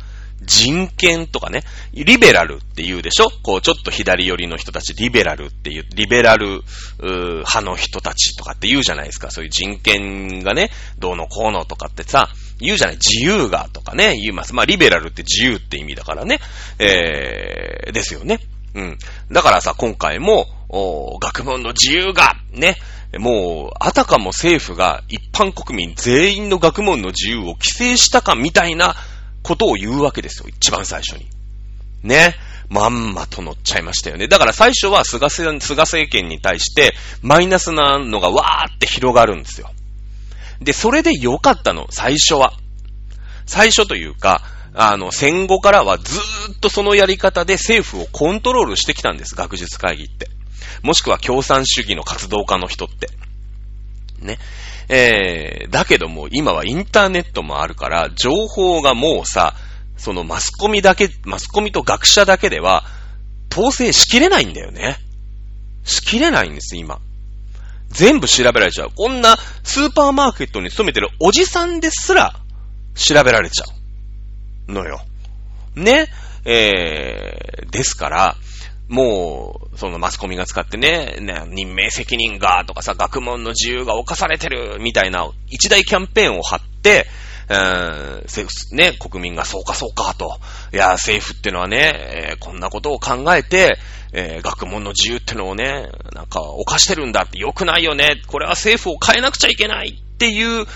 [0.42, 3.30] 人権とかね、リベラルって言うでしょ？
[3.42, 6.62] こう、ちょっと左寄りの人たち、リベラルっていう、リベラル
[6.98, 9.30] 派の人たちとかって言うじゃないですか。
[9.30, 12.28] そういう人権がね、どうのこうのとかってさ、
[12.58, 12.96] 言うじゃない？
[12.96, 14.54] 自由がとかね、言います。
[14.54, 16.40] まあ、リベラルって自由って意味だからね。
[16.78, 18.40] えー、ですよね。
[18.74, 18.98] うん。
[19.30, 22.76] だからさ、今回も、お学問の自由が、ね、
[23.18, 28.96] もう、あたかも政府が一般国民全員の学問の自由を規制したかみたいな
[29.42, 31.26] ことを言うわけですよ、一番最初に。
[32.02, 32.34] ね。
[32.70, 34.26] まんまと乗っちゃいましたよね。
[34.26, 39.70] だから最初は菅菅政権に対してマイナスなのがわーって広がるんですよ。
[40.60, 42.54] で、それで良かったの、最初は。
[43.46, 44.42] 最初というか、
[44.74, 50.28] あの、戦後からはずーっとそのやり方で政府をコントロールしてきたんです、学術会議って。
[50.82, 53.08] もしくは共産主義の活動家の人って。
[54.18, 54.38] ね。
[54.88, 59.54] えー、だけども今はインターネットもあるから、情報がもうさ、
[59.96, 62.84] そのマスコミだけ、マスコミと学者だけでは、
[63.52, 64.98] 統制しきれないんだよね。
[65.84, 66.98] しきれないんです、今。
[67.90, 68.90] 全部調べられちゃう。
[68.94, 72.34] こんなスーパーマーケットに勤めてるおじさんですら
[72.94, 73.83] 調べられちゃう。
[74.68, 75.00] のよ。
[75.74, 76.08] ね。
[76.44, 78.36] えー、ですから、
[78.88, 87.06] もう、そのマスコミが使ってね、ね任命責任がとかさ、学問の自由が侵されてるみたいな一大キャンペーンを張って、
[87.48, 90.38] うーん政府ね、国民がそうかそうかと。
[90.72, 91.92] いや、政府ってのはね、
[92.28, 93.78] えーこんなことを考えて、
[94.16, 98.22] えー学問の自由ってのをね、なんか犯してるんだって良くないよね。
[98.28, 100.66] これは政府を変えなくちゃいけないっていうう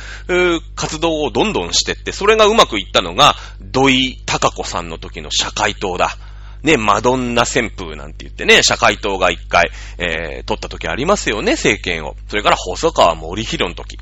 [0.74, 6.16] 活動をどんどんしてって、それがうまくいったのが、土井隆子さんの時の社会党だ。
[6.62, 12.16] ね、マドンナ旋風なんて言ってね、社会党が一回、えー、取った時ありますよね、政権を。
[12.28, 13.98] それから細川森弘の時。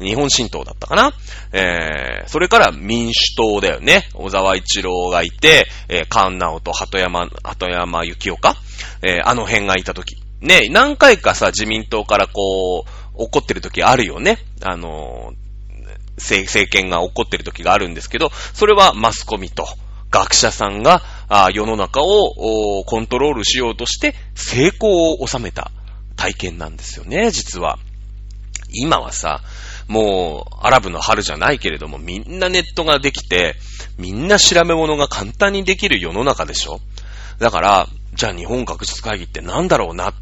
[0.00, 1.12] 日本新党だったかな
[1.52, 4.08] えー、それから民主党だよね。
[4.14, 8.56] 小沢一郎がいて、えー、菅直と鳩山、鳩山幸夫か
[9.02, 10.16] えー、あの辺がいた時。
[10.40, 14.38] ね、何回かさ、自民党からこう、怒ってる時あるよね。
[14.62, 15.48] あのー
[16.18, 19.66] 政権が起こってる時があるんですけど、それはマスコミと
[20.10, 25.70] 学者さんがあ世の中をコントロールしようとして成功を収めた
[26.16, 27.78] 体験なんですよね、実は。
[28.70, 29.40] 今はさ、
[29.86, 33.54] もう、アラブの春じゃないけれども、みんなネットができて、
[33.96, 36.80] みんな調べ物が簡単にできる世の中でしょ
[37.38, 40.12] だから、じゃあ日本学術会議ってなんだろうな。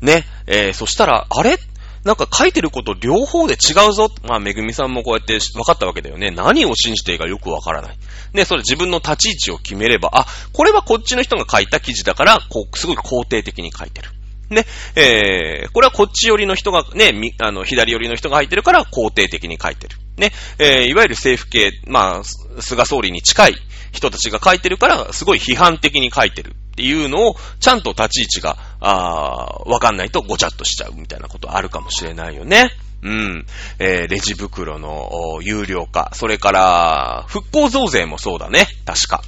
[0.00, 0.24] ね。
[0.46, 1.58] えー、そしたら、あれ
[2.06, 4.10] なんか書いてること両方で違うぞ。
[4.22, 6.30] まあ、めぐみさんもこうやって分かったわけだよね。
[6.30, 7.98] 何を信じていいかよくわからない。
[8.32, 14.10] で、それ自分の立ち位置を決めれば、あ、これはこっちの人が書いた記事だから、こう、すごい肯定的に書いてる。
[14.50, 19.96] ね、えー、これはこっち寄りの人が、ね、み、あの、左寄りの人が入ってるから肯定的に書いてる。
[20.16, 20.30] ね、
[20.60, 23.56] えー、いわゆる政府系、まあ、菅総理に近い
[23.90, 32.70] 人たちが書いてるから、すごい批判的に書いてるっていうのを、ちゃんと立ち位置が、あわかんないとごちゃっとしちゃうみたいなことあるかもしれないよね。
[33.02, 33.46] うん。
[33.78, 36.10] えー、レジ袋の有料化。
[36.12, 38.66] それから、復興増税もそうだね。
[38.84, 39.22] 確か。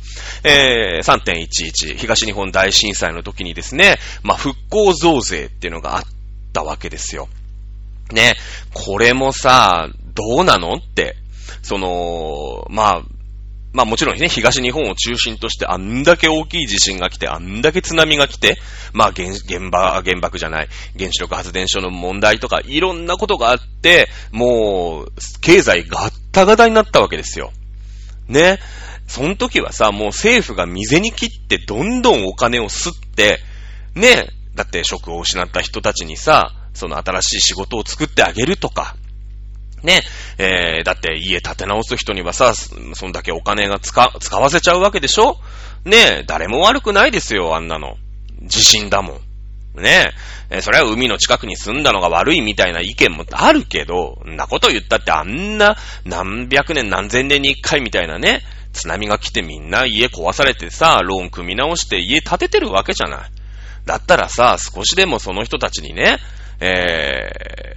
[0.45, 6.05] えー、3.11、東日本大震災の時にですね、まあ、復興増税っていうのがあっ
[6.53, 7.29] たわけですよ。
[8.13, 8.37] ね。
[8.75, 11.17] これもさ、どうなのって。
[11.63, 13.03] その、まあ、
[13.73, 18.59] まあもちろんね、東日本を中心としてあんだけ大きい地震が来て、あんだけ津波が来て、
[18.93, 27.53] まあ原、原爆、原爆じゃない、原子力発電所の問題とか、いろんなことがあって、もう、経済ガッタガタになったわけですよ。
[28.27, 28.59] ね。
[29.07, 33.41] その時はさ、もう政府が未然に切ってどんどんお金を吸って、
[33.95, 34.29] ね。
[34.55, 38.97] だって職を失った人たちにさ、その新しい仕事を作ってあげるとか、
[39.83, 40.03] ね、
[40.39, 45.37] えー、だって家建て直す人にはさ、そんだけお金が使、使わせちゃうわけでしょ？
[45.85, 47.97] ねえ誰も悪くないですよ、あんなの。
[48.43, 49.81] 地震だもん。
[49.81, 50.13] ね
[50.51, 63.31] え、それは海の近くに住んだのが悪いみたいな意見もあるけど、んなこと言ったってあんな何百年何千年に一回みたいなね、津波が来てみんな家壊されてさ、ローン組み直して家建ててるわけじゃない。
[63.87, 66.19] だったらさ、少しでもその人たちにね、
[66.61, 67.31] え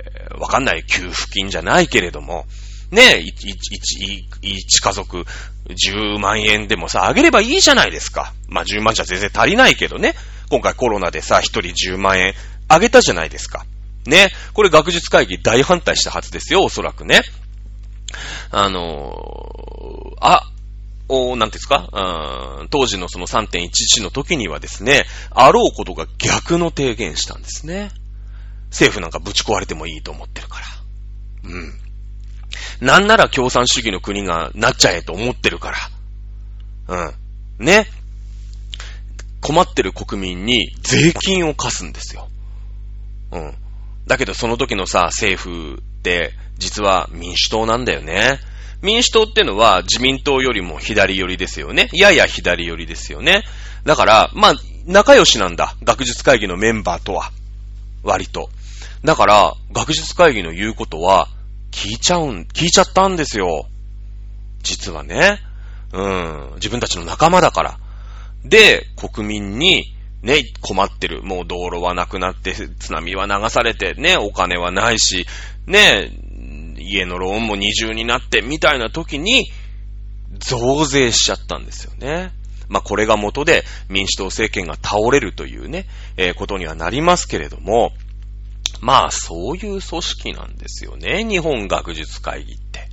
[0.07, 0.10] ー、
[0.41, 2.45] わかんない給付金じゃないけれども、
[2.89, 5.25] ね、一、一、一家族
[5.69, 8.33] 10万円でもさ、あげればいいじゃないですか。
[8.49, 10.15] まあ、10万じゃ全然足りないけどね。
[10.49, 12.33] 今回コロナでさ、一人10万円
[12.67, 13.65] あげたじゃないですか。
[14.05, 14.29] ね。
[14.53, 17.21] これ学術会議大反対したはずですよ、おそらくね。
[18.49, 20.51] あのー、あ、
[21.07, 21.89] おなんていうんですか、
[22.61, 27.91] うん、当時のその3.11の時にはですね、あろうことが逆の提言したんですね。
[28.71, 30.65] 政府なんかぶち壊れてもいいと思ってるから。
[31.43, 31.73] うん。
[32.81, 35.71] なんなら共産主義の国がなっちゃえと思ってるか
[36.87, 37.05] ら。
[37.59, 37.65] うん。
[37.65, 37.85] ね。
[39.41, 42.27] 困ってる国民に税金を課すんですよ。
[43.31, 43.53] うん。
[44.07, 48.39] だけどその時のさ、政府って実は民主党なんだよね。
[48.81, 51.89] 民主党ってのは自民党よりも左寄りですよね。
[51.93, 53.43] やや左寄りですよね。
[53.83, 54.53] だから、まあ、
[54.85, 55.75] 仲良しなんだ。
[55.83, 57.31] 学術会議のメンバーとは。
[58.03, 58.49] 割と。
[59.03, 61.27] だから、学術会議の言うことは、
[61.71, 63.65] 聞いちゃうん、聞いちゃったんですよ。
[64.61, 65.39] 実はね。
[65.93, 66.51] うん。
[66.55, 67.77] 自分たちの仲間だから。
[68.43, 71.23] で、国民に、ね、困ってる。
[71.23, 75.25] もう道路はなくなって、津波は流されて、ね、お金はないし、
[75.65, 76.11] ね、
[76.77, 79.51] 家のローンも二重になって、みたいな時に、
[80.37, 82.31] 増税しちゃったんですよね。
[82.69, 87.91] まあ、これが元で民主党政権が倒れるというね、えー、ことにはなりますけれども、
[88.81, 91.23] まあ、そういう組織なんですよね。
[91.23, 92.89] 日本学術会議って。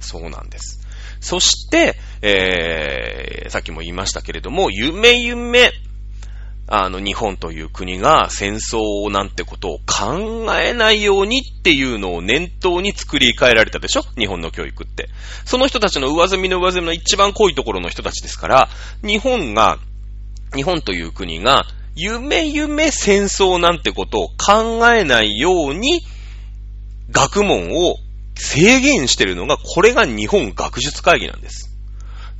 [0.00, 0.80] そうなんです。
[1.20, 5.72] そして、えー、さっきも言いましたけれども、夢夢、
[6.68, 14.02] あの、日本という国が戦争なんてことを考えないようにっていうのを念頭に作り変えられたでしょ？
[14.16, 15.08] 日本の教育って。
[15.44, 18.68] その人たちの上積みの上積みの一番濃いところの人たちですから、
[19.02, 19.78] 日本が、
[20.54, 21.64] 日本という国が
[21.98, 26.00] 夢夢戦争なんてことを考えないように、
[27.10, 27.96] 学問を
[28.36, 31.76] 制限してるのが、これが日本学術会議なんです。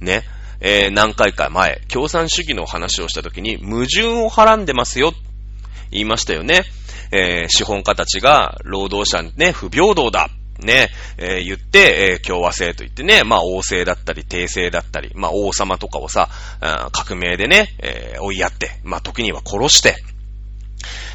[0.00, 0.22] ね。
[0.60, 5.12] えー、何回か前、共産主義の話をしたときに、矛盾をはらんでますよ。
[5.90, 6.62] 言いましたよね。
[7.10, 10.28] えー、資本家たちが労働者にね、不平等だ。
[10.58, 16.28] ね、えー、言って、えー、共和制と言ってね、まあ王政だったり帝政だったり、まあ王様とかをさ、
[16.92, 19.96] 革命でね、えー、追いやって、まあ時には殺して、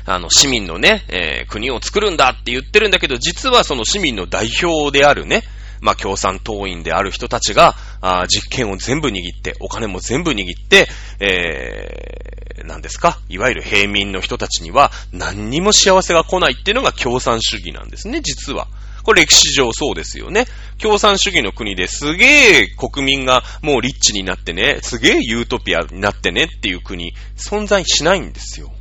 [0.06, 5.44] あの、市民のね、えー、国を作るんだって言ってるんだけど、実はその市民の代表であるね、
[5.82, 10.88] まあ、共産党員である人たちが、あ実権を全部握って、お金も全部握って、
[11.20, 18.68] えー、何ですかいわゆる平民の人たちには何にも幸せが来ないっていうのが共産主義なんですね、実は。
[19.04, 20.46] これ歴史上そうですよね。
[20.80, 28.72] 共産主義の国ですげえ国民がもうリッチになってね、すげえユートピアになってねっていう国、存在しないんですよ。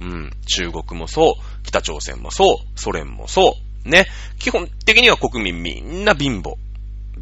[0.00, 0.32] うん。
[0.46, 3.88] 中国もそう、北朝鮮もそう、ソ連もそう。
[3.88, 4.06] ね。
[4.38, 6.54] 基本的には国民みんな貧乏。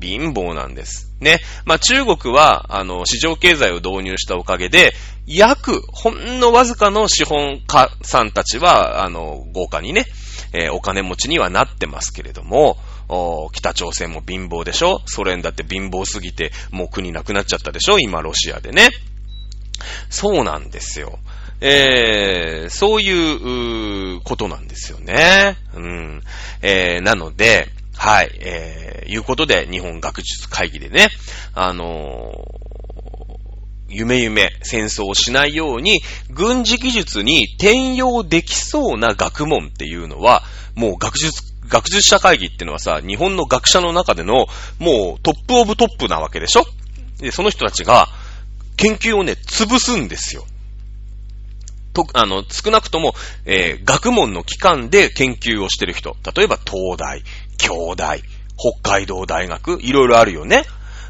[0.01, 1.11] 貧乏なんです。
[1.21, 1.41] ね。
[1.65, 4.93] まあ中国は、あの、市場経済を導入したおかげで、
[5.27, 10.05] 約、ほんのわずかの資本家さんたちは、あの、豪華にね、
[10.59, 12.79] えーお金持ちにはなってますけれども、
[13.53, 15.03] 北朝鮮も貧乏でしょ？
[15.07, 17.99] ソ連だって貧乏すぎて、もう国なくなっちゃったでしょ？
[17.99, 18.89] 今ロシアでね。
[20.09, 21.19] そうなんですよ。
[21.61, 25.57] えー、そういううことなんですよね。
[25.75, 26.23] うん。
[26.63, 31.09] えー、なので、はい、えー、いうことで、日本学術会議でね、
[31.55, 32.66] あのー
[33.89, 40.43] 夢夢戦争をしないように、軍事技術に転用できそうな学問っていうのは、
[40.75, 44.47] もう学術、学術者会議っていうのはさ、日本の学者の中での、
[44.79, 46.65] もうトップオブトップなわけでしょ？
[47.19, 48.09] で、その人たちが、
[48.77, 50.45] 研究をね、潰すんですよ。
[51.95, 53.15] と、あの、少なくとも、
[53.47, 56.15] えー学問の機関で研究をしてる人。
[56.37, 57.23] 例えば、東大、
[57.57, 58.23] 京大、
[58.59, 60.65] 北海道大学、いろいろあるよね。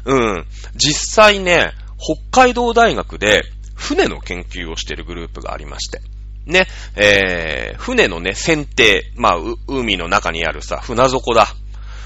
[0.05, 0.45] うん。
[0.75, 3.43] 実際ね、北海道大学で
[3.75, 6.01] 船の研究をしているグループがありまして。
[6.45, 9.37] ね、えー、船のね、船底、まあ、
[9.67, 11.47] 海の中にあるさ、船底だ。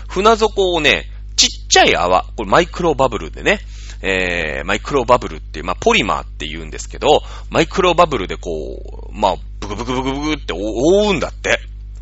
[0.07, 3.59] 船底をね、ちっちゃい泡、これマイクロバブルでね、
[4.01, 7.21] えー、マイクロバブルっていう、まあ、ポリマーって言うんですけど、
[7.51, 11.59] マイクロバブルでこう、まあ、ブクブクブクブクって覆うんだって。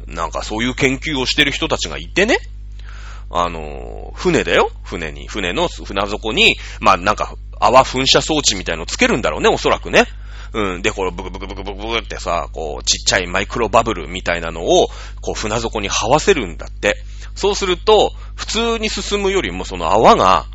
[0.07, 2.37] なんかそういう研究をしてる人たちがいてね。
[3.31, 10.05] あのー船だよ船に、船の船底に、まあなんか、泡噴射装置みたいのつけるんだろうね、おそらくね。
[10.53, 10.81] うん。
[10.81, 14.87] で、これ、ブクブクブクブクブクってさ、こう、ちっちゃいマイクロバブルみたいなのを、
[15.21, 16.95] こう、船底に這わせるんだって。
[17.35, 20.45] そうすると、普通に進むよりも、その泡が、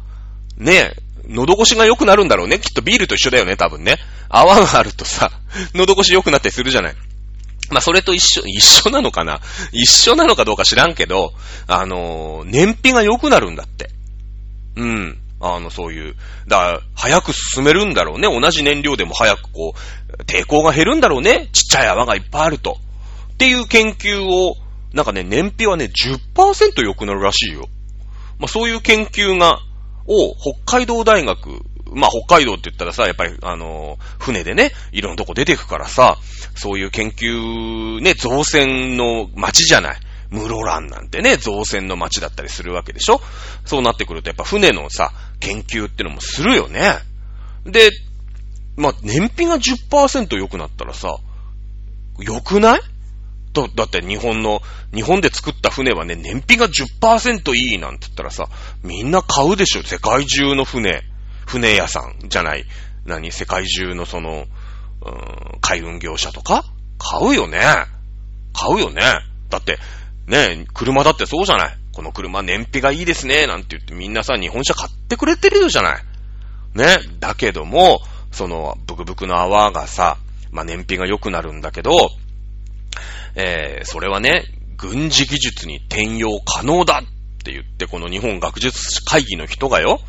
[0.57, 0.95] ね、
[1.29, 2.59] 喉越しが良くなるんだろうね。
[2.59, 3.99] きっとビールと一緒だよね、多分ね。
[4.29, 5.31] 泡があるとさ、
[5.75, 6.95] 喉越し良くなったりするじゃない。
[7.71, 9.41] まあ、それと一緒、一緒なのかな
[9.73, 11.33] 一緒なのかどうか知らんけど、
[11.67, 13.91] あのー燃費が良くなるんだって。
[14.77, 15.19] うん。
[15.45, 16.17] あの、そういう。
[16.49, 18.29] だから、早く進めるんだろうね。
[18.29, 21.49] 同じ燃料でも早くこう、抵抗が減るんだろうね。
[21.53, 22.79] ちっちゃい泡がいっぱいあると。
[23.35, 24.57] っていう研究を、
[24.93, 27.69] なんかね、燃費はね、10%良くなるらしいよ。
[28.39, 29.59] まあ、そういう研究が、
[30.07, 36.19] を、北海道大学、まあ、北海道って言ったらさ、やっぱり、あのー船でね、いろんなとこ出てくからさ、
[36.55, 40.01] そういう研究、ね、造船の街じゃない。
[40.35, 43.21] 室蘭なんてね、造船の街だったりするわけでしょ？
[43.65, 46.95] そうなってくると、やっぱ船のさ、研究ってのもするよね。
[47.65, 47.91] で、
[48.77, 51.17] まあ、燃費が10%良くなったらさ、
[52.19, 52.81] 良くない？
[53.53, 54.61] だ、だって日本の、
[54.93, 58.49] 日本で作った船はね、燃費が10%いいなんて言ったらさ、
[58.83, 61.03] みんな買うでしょ世界中の船。
[61.47, 62.65] 船屋さんじゃない。
[63.07, 63.31] 何？
[63.31, 64.47] 世界中のその、
[65.05, 66.65] うん、海運業者とか？
[66.99, 67.61] 買うよね。
[68.53, 69.03] 買うよね。
[69.51, 69.79] だって、
[70.27, 71.77] ねえ、車だってそうじゃない。
[71.93, 73.47] この車燃費がいいですね。
[73.47, 76.03] なんて言ってみんなさ、日本車買ってくれてるじゃない。
[76.75, 76.99] ね。
[77.21, 78.01] だけども、
[78.33, 80.17] その、ブクブクの泡がさ、
[80.51, 82.11] まあ、燃費が良くなるんだけど、
[83.37, 84.45] えー、それはね、
[84.77, 90.01] 軍事技術に転用可能だって言って、この日本学術会議の人がよ、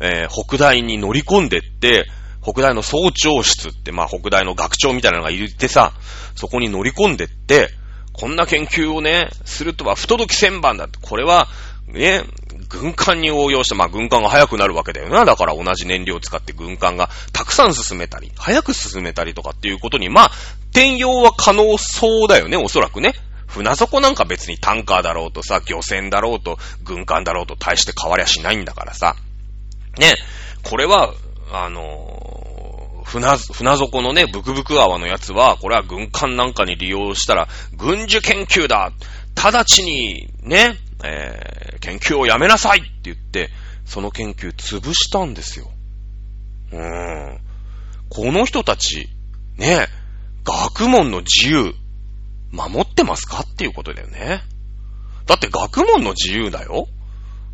[0.00, 2.06] えー、北大に乗り込んでって、
[2.42, 5.92] 北大の総長室って、まあ、北大の学長みたいなのがいるってさ、
[6.34, 7.68] そこに乗り込んでって、
[8.12, 10.98] こんな研究をね、するとは不届き千番だって。
[11.00, 11.48] これは、
[11.86, 12.24] ね、
[12.68, 15.24] 軍艦に応用して、まあ軍艦が速くなるわけだよな。
[15.24, 20.30] だから同じ燃料を使って軍艦がたくさん進めたり、早く進めたりとかっていうことに、まあ、
[20.70, 23.14] 転用は可能そうだよね、おそらくね。
[23.48, 29.16] 船底なんか別にタンカーだろうとさ、漁船だろうと、軍艦だろうと大して変わりゃしないんだからさ。
[29.98, 30.14] ね、
[30.62, 31.12] これは、
[31.52, 32.39] あの
[33.10, 38.92] 船、船底のね、ブクブク泡のやつは、これは軍艦なんかに利用したら、軍需研究だ
[39.34, 43.50] 直ちに、ね、えー、研究をやめなさいって言って、
[43.84, 45.72] その研究潰したんですよ。
[46.72, 47.40] うーん。
[48.10, 49.08] この人たち、
[49.56, 49.88] ね、
[50.44, 51.74] 学問の自由、
[52.52, 54.42] 守ってますかっていうことだよね。
[55.26, 56.86] だって学問の自由だよ。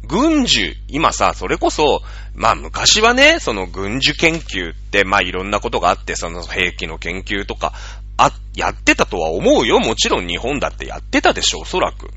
[0.06, 2.02] 軍需、今さ、それこそ、
[2.34, 7.72] まあ昔はね、その軍需研究って、まあいろんなことがあって、その兵器の研究とか、
[8.16, 9.78] あ、やってたとは思うよ。
[9.78, 12.10] もちろん日本だってやってたでしょ、おそらく。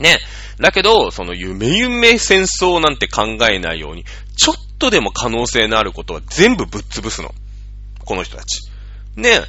[0.00, 0.18] ね。
[0.58, 4.04] だけど、その夢夢戦争なんて考えないように、
[4.36, 7.34] ちょっとでも可能性のあることは全部ぶっ潰すの。
[8.04, 8.68] この人たち。
[9.16, 9.40] ね。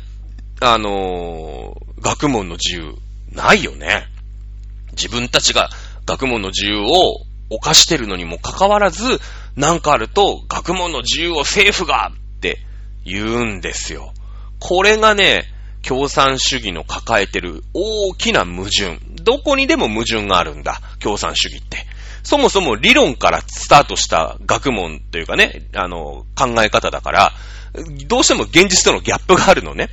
[0.62, 2.95] あのー学問の自由、
[3.32, 4.07] ないよね。
[4.91, 5.70] 自分たちが
[6.05, 9.20] 学問の自由を犯してるのにもかかわらず、
[9.56, 12.60] なんかあると、学問の自由を政府がって
[13.06, 14.14] 言うんですよ。
[14.60, 15.45] これがね、
[15.82, 19.00] 共産主義の抱えてる大きな矛盾。
[19.24, 20.82] どこにでも矛盾があるんだ。
[21.00, 21.86] 共産主義って。
[22.24, 27.32] そもそも理論からスタートした学問というかね、あの、考え方だから、
[28.08, 29.89] どうしても現実とのギャップがあるのね。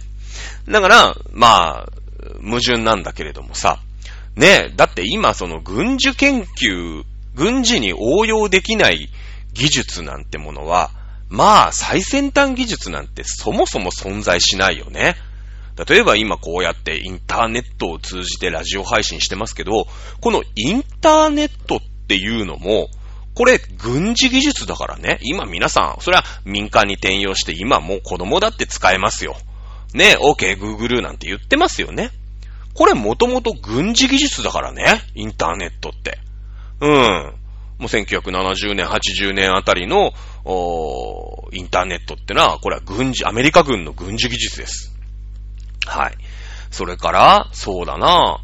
[0.68, 1.92] だから、まあ、
[2.42, 3.78] 矛盾なんだけれどもさ。
[4.34, 7.04] ねえ、だって今その軍需研究、
[7.36, 9.08] 軍事に応用できない
[9.52, 10.90] 技術なんてものは、
[11.28, 15.16] まあ最先端技術なんてそもそも存在しないよね。
[15.88, 19.86] 例えば今こうやってインターネットを通じてラジオ配信してますけど、
[20.20, 22.88] このインターネットっていうのも、
[23.34, 25.18] これ、軍事技術だからね。
[25.20, 29.36] 今皆さん、それは民間に転用して今もう子供だって使えますよ。
[29.92, 32.10] ね、OK、Google なんて言ってますよね。
[32.72, 35.02] これもともと軍事技術だからね。
[35.14, 36.18] インターネットって。
[36.80, 37.34] うん。
[37.78, 40.12] もう1970年、80年あたりの、
[40.44, 44.94] おインターネットってのは、これは軍事、アメリカ軍の軍事技術です。
[45.86, 46.14] はい。
[46.70, 48.40] それから、そうだな。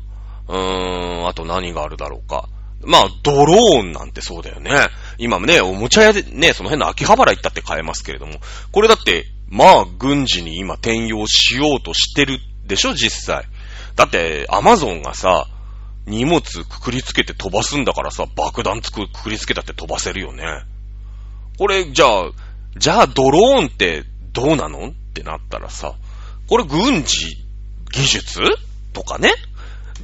[0.49, 2.49] うーん、あと何があるだろうか。
[2.85, 4.72] まあ、ドローンなんてそうだよね。
[5.18, 8.35] 今もね、おもちゃ屋でね、その辺の秋葉原行ったって買えますけれども、
[8.72, 13.45] これだって、まあ、軍事に今転用しようとしてるでしょ、実際。
[13.95, 15.47] だって、アマゾンがさ、
[16.07, 20.44] 荷物くくりつけて飛ばすんだからさ、爆弾つく、くくりつけたって飛ばせるよね。
[21.59, 22.30] これ、じゃあ、
[22.76, 24.88] じゃあドローンってどうなの？
[24.88, 25.94] ってなったらさ、
[26.48, 27.36] これ軍事
[27.92, 28.40] 技術？
[28.92, 29.32] とかね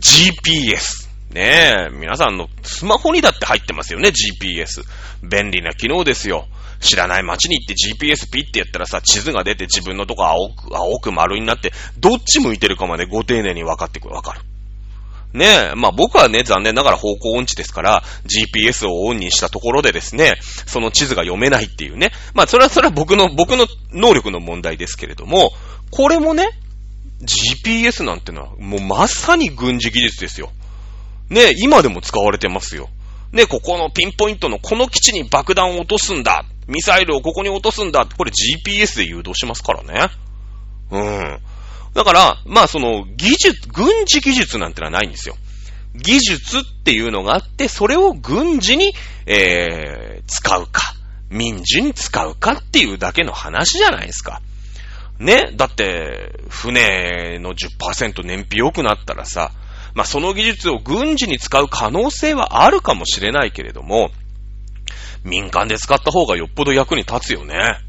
[0.00, 1.08] ?GPS。
[1.32, 4.82] ねえ、皆さんのスマホにだって入ってますよね、GPS。
[5.22, 6.46] 便利な機能ですよ。
[6.80, 14.40] 知らない街に行って GPS ピッてやったらさ、地図が出て自分のとこ青く、青く丸になって、どっち向いてるかまでご丁寧に分かってくる、分かる。
[15.32, 22.12] ねえ、まあ僕はね、残念ながら方向音痴ですから、GPS をオンにしたところでですね、その地図が読めないっていうね。
[22.34, 25.52] まあそれはそれは僕の、僕の能力の問題ですけれども、
[25.90, 26.48] これもね、
[27.22, 30.50] GPS なんてのは、もうまさに軍事技術ですよ。
[31.28, 32.88] ねえ、今でも使われてますよ。
[33.32, 36.44] ねえ、ここのピンポイントのこの基地に爆弾を落とすんだ。
[36.66, 38.06] ミサイルをここに落とすんだ。
[38.06, 40.08] これ GPS で誘導しますからね。
[40.90, 41.38] うん。
[41.98, 45.34] だから、まあその技術、軍事技術なんてのはないんですよ。
[45.96, 48.92] 技術っていうのがあって、それを軍事に、
[49.26, 50.94] えー、使うか、
[51.28, 54.40] 民事に使うかっていうだけの話じゃないですか。
[55.18, 59.50] ねだって、船の10%燃費良くなったらさ、
[59.94, 64.12] まあ、その技術を軍事に使う可能性はあるかもしれないけれども、
[65.24, 67.80] 民間で使った方がよっぽど役に立つよね。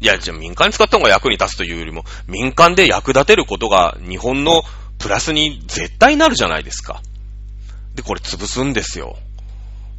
[0.00, 4.62] いや、じゃあ民間に使った方が役に立つというよりも、民間で役立てることが日本の
[4.98, 7.02] プラスに絶対なるじゃないですか。
[7.94, 9.16] で、これ潰すんですよ。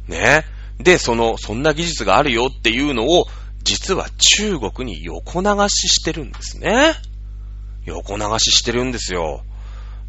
[0.08, 0.44] ね。
[0.78, 3.26] で、その、そんな技術があるよっていうのを、
[3.62, 6.94] 実は中国に横流ししてるんですね。
[7.84, 9.44] 横流ししてるんですよ。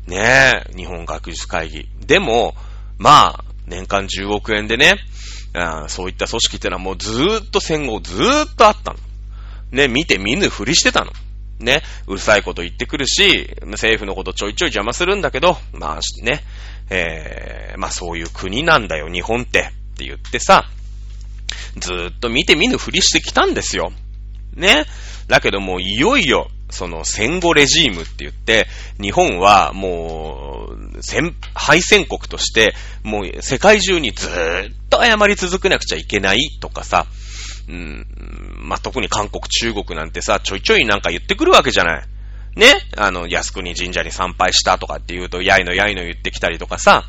[0.08, 1.90] ね、日本学術会議。
[2.06, 2.56] でも、
[2.98, 4.96] まあ、年間10億円でね、
[5.88, 9.00] そういった組織ってのはもうずーっと戦後ずーっとあったの。
[9.74, 11.12] ね、見て見ぬふりしてたの。
[11.60, 16.44] ね、うるさいこと言ってくるし、政府のことちょいちょい邪魔するんだけど、まあね、
[16.90, 20.66] えー、まあそういう国なんだよ、日本って、って言ってさ、
[21.78, 23.92] ずーっと見て見ぬふりしてきたんですよ。
[24.56, 24.86] ね。
[25.28, 28.68] だけどもういよいよ、その戦後レジームって言って、
[29.02, 37.08] 日本はもう、戦、敗戦国として、もう世界中にずーっと謝り続けなくちゃいけないとかさ、
[37.68, 38.06] うん、
[38.60, 42.04] まあ、特に韓国、中国なんてさ、ちょいちょいなんか言ってくるわけじゃない。
[42.56, 42.68] ね？
[42.98, 47.04] あの、靖国神社に参拝したとかって言うと、やいのやいの言ってきたりとかさ、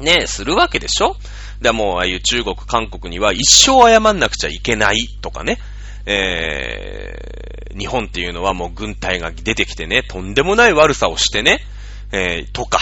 [0.00, 0.26] ね？
[0.26, 1.16] するわけでしょ？
[1.60, 5.58] でもう、ああいう中国、韓国には一生謝んなくちゃいけないとかね。
[6.06, 11.60] えー、日本っていうのはもう軍隊が出てきてね、とんでもない悪さをしてね、
[12.12, 12.78] えー、とか、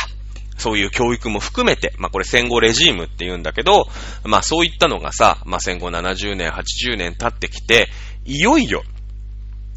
[0.62, 3.88] そういう教育も含めて、まあこれ戦後レジームって言うんだけど、
[4.24, 7.88] まあそういったのがさ、まあ戦後70年、80年経ってきて、
[8.24, 8.84] いよいよ、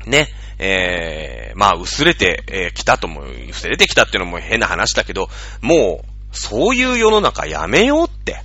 [0.05, 0.27] ね、
[0.59, 5.27] えー、まあ薄れてき、えー、たとも、薄れてきたっていうのも変な話だけど、
[5.61, 8.43] もう、そういう世の中やめようって、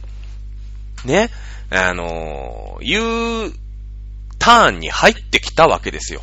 [1.05, 1.28] ね、
[1.70, 3.53] あのー、いう
[4.38, 6.22] ターンに入ってきたわけですよ。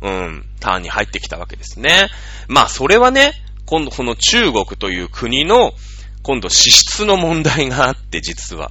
[0.00, 2.08] うん、ターンに入ってきたわけですね。
[2.48, 3.32] まあ、それはね、
[3.68, 5.72] 今度この中国という国の、
[6.22, 8.70] 今度資質の問題があって、実は。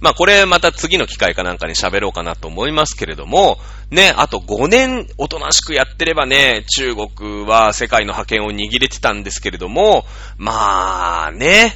[0.00, 3.58] まあこれまた次の機会かなんかに喋ろうかなと思いますけれども、
[3.90, 10.04] ね、あと5年おとなしくやってればね、中国は世界の覇権を握れてたんですけれども、
[10.36, 11.72] まあね、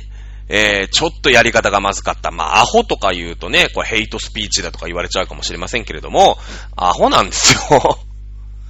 [0.48, 2.30] えー、ちょっとやり方がまずかった。
[2.30, 6.36] まあ、アホとか言うとね、これヘイトスピーチだとか言われちゃうかもしれませんけれども、
[6.76, 7.98] アホなんですよ。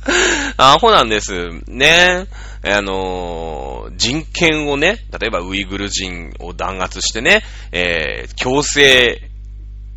[0.57, 1.33] アホなんです。
[1.67, 2.27] ね。
[2.65, 7.43] あのー、人権をね、例えばウイグル人を弾圧してね、
[7.73, 9.21] えー、強制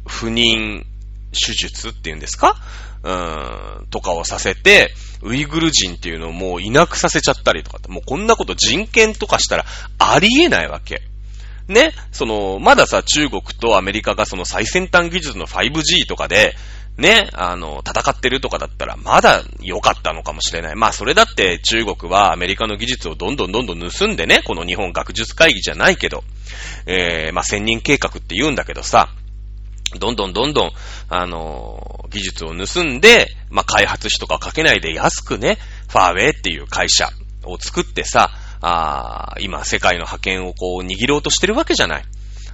[0.07, 0.83] 不妊
[1.31, 2.55] 手術っていうんですか？
[3.03, 4.91] うーん、とかをさせて、
[5.21, 9.65] ウイグル人っていうのをもういなくさせちゃったりとか、もうこんなこと人権とかしたら
[9.99, 11.01] ありえないわけ。
[11.67, 16.55] ね、その、まださ、中国とアメリカがその最先端技術の 5G とかで、
[16.97, 20.75] ね、あの、戦ってるとかだったら、まだ良かったのかもしれない。
[20.75, 26.23] まあ、それだって中国はアメリカの技術をどんどんどんどん盗んでね、この日本学術会議じゃないけど、
[26.85, 29.09] えー、まあ、千人計画って言うんだけどさ、
[29.99, 30.71] どんどんどんどん、
[31.09, 35.57] あの技術を盗んで、まあ、開発費とかかけないで安くね、
[35.89, 37.09] ファーウェイっていう会社
[37.43, 38.31] を作ってさ、
[38.67, 42.05] あ今、世界の覇権をこう握ろうとしてるわけじゃない。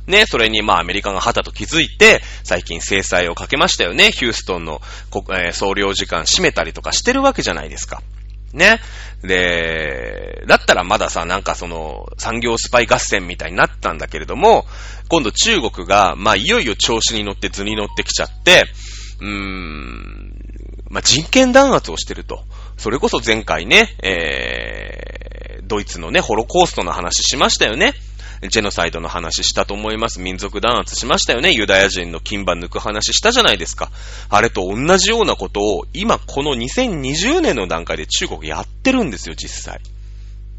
[0.08, 4.12] ね、それにまあアメリカが旗と気づいて、最近制裁をかけましたよね。
[4.12, 4.82] ヒューストンの、
[5.30, 8.02] えー、総領事館閉めたりとかしてるわけじゃないですか。
[8.54, 8.82] ね。
[9.24, 14.66] で、だったらまださ、なんかその、産業スパイ合戦みたいになったんだけれども、
[15.08, 18.66] 今度中国が、まあいよいよ調子に乗って図に乗ってきちゃって、
[19.22, 20.34] うーん、
[20.90, 22.44] まあ人権弾圧をしてると。
[22.78, 25.21] それこそ前回ね、えー、
[25.72, 27.94] ドイツのね、ホロコーストの話しましたよね。
[28.50, 30.20] ジェノサイドの話したと思います。
[30.20, 31.54] 民族弾圧しましたよね。
[31.54, 33.90] ユダヤ人の金馬抜く話したじゃないですか。
[34.30, 39.80] あれと同じようなことを、今この2020年の段階で中国やってるんですよ、実際。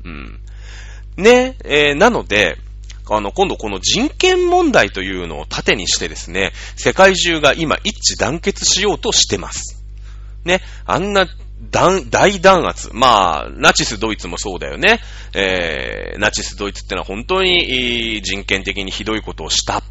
[0.05, 0.41] うん。
[1.19, 2.57] ね、えー、なので、
[3.11, 9.85] あの、今度この人権問題というのを盾にしてですね、世界中が今一致団結しようとしてます。
[10.45, 11.27] ね、あんな
[11.71, 12.91] 大弾圧。
[12.93, 15.01] まあ、ナチスドイツもそうだよね。
[15.35, 19.83] えー、ナチスドイツってのは本当に人権的にひどいことをした。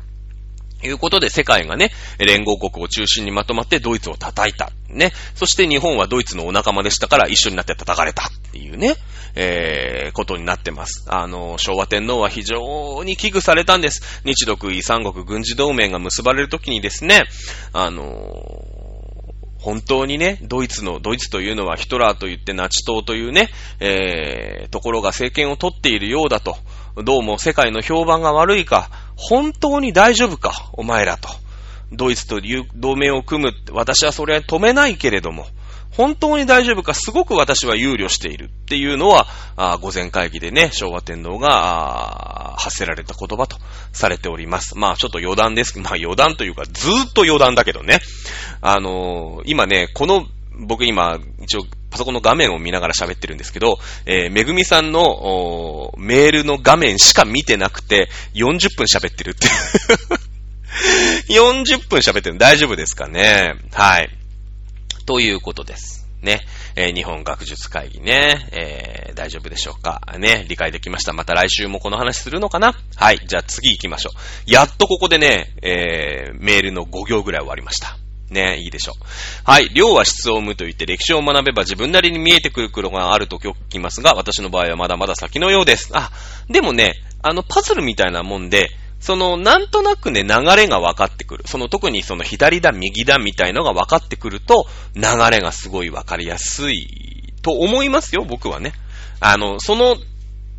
[0.84, 4.72] いうことで世界がね、連合国を中心にまとまってドイツを叩いた。
[4.90, 5.12] ね。
[5.36, 8.96] そして日本はドイツのお仲間でしたから一緒になって叩かれたっていうね、
[9.36, 11.06] えー、ことになってます。
[11.08, 14.22] あの、昭和天皇は非常に危惧されたんです。
[14.26, 17.24] 日独伊三国軍事同盟が結ばれるときにですね、
[17.74, 18.81] あの
[19.62, 23.50] 本当にね、ドイツの、ドイツというのはヒトラーと言ってナチ党というね、
[23.80, 26.58] えー、ところが政権を取っているようだと。
[27.04, 31.30] どうも世界の評判が悪いか、本当に大丈夫か、お前らと。
[31.92, 33.54] ドイツという同盟を組む。
[33.72, 35.46] 私はそれは止めないけれども、
[35.92, 43.58] 本当に大丈夫か、すごく私は憂慮しているっていうのは、あ午前会議でね、昭和天皇が発せられた言葉と
[43.92, 44.78] されております。
[44.78, 45.78] まあちょっと余談です。
[45.80, 48.00] まあ余談というか、ずーっと余談だけどね。
[48.62, 50.26] あのー、今ね、この、
[50.66, 59.48] 僕今、一応、パソコンの画面を見ながら喋ってるんですけど、えー、めぐみさんの、メールの画面しか見てなくて、40分喋ってるって
[61.30, 63.56] 40 分喋ってるの大丈夫ですかね？
[63.74, 64.10] はい。
[65.06, 66.08] ということです。
[66.22, 66.42] ね。
[66.76, 68.48] えー、日本学術会議ね。
[68.52, 70.02] えー、大丈夫でしょうか？
[70.18, 70.46] ね。
[70.48, 71.12] 理解できました。
[71.12, 72.74] また来週もこの話するのかな？
[72.96, 73.20] はい。
[73.28, 74.52] じゃあ次行きましょう。
[74.52, 77.98] やっとここでね、えー、メールの5行ぐらい終わりました。
[78.32, 79.04] ね、いいでしょう。
[79.44, 79.70] はい。
[79.74, 85.90] 量は質を生むと言って歴史を学べば自分なりに見えてくる黒があると聞きますが、私の場合はまだまだ先のようです。
[85.94, 86.12] あ、
[86.50, 88.70] でもね、あの、パズルみたいなもんで、
[89.02, 91.44] その、なんとなくね、流れが分かってくる。
[91.48, 95.02] その、特にその、左だ、右だ、みたいのが分かってくると、流
[95.32, 98.74] れがすごい分かりやすい、と思いますよ、僕はね。
[99.20, 99.98] あの、その、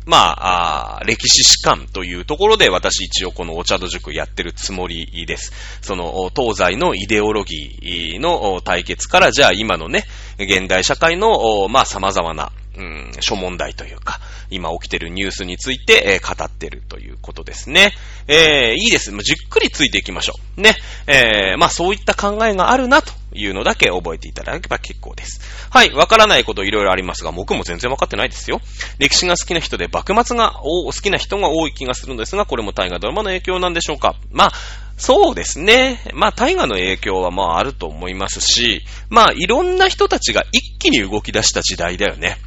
[0.05, 5.53] まあ、あ歴史史観というところで私一応このお茶戸塾やってるつもりです。
[5.81, 10.05] その東西のイデオロギーの対決からじゃあ今のね、
[10.37, 14.19] 現代社会のまあ様々な、うん、諸問題というか、
[14.49, 17.91] 今起きてるニュースについて、えー、語ってるということですね。
[18.27, 19.11] えー、いいです。
[19.11, 20.61] じっくりついていきましょう。
[20.61, 20.75] ね。
[21.07, 25.41] えー、まあそういった考えがあるなというのだけ覚えていただけば結構です。
[25.69, 25.91] はい。
[25.93, 28.59] わからないこといろいろありますが、僕も全然わかってないですよ。
[28.97, 34.51] 歴史が好きな人で幕末がお好きな人が多い気がするんですが、これも大河ドラマの影響なんでしょうかまあ、
[34.97, 35.99] そうですね。
[36.13, 42.37] まあ、大河の影響はまああると思いますし、まあ、いろんな人たちが一気に動き出した時代だよね。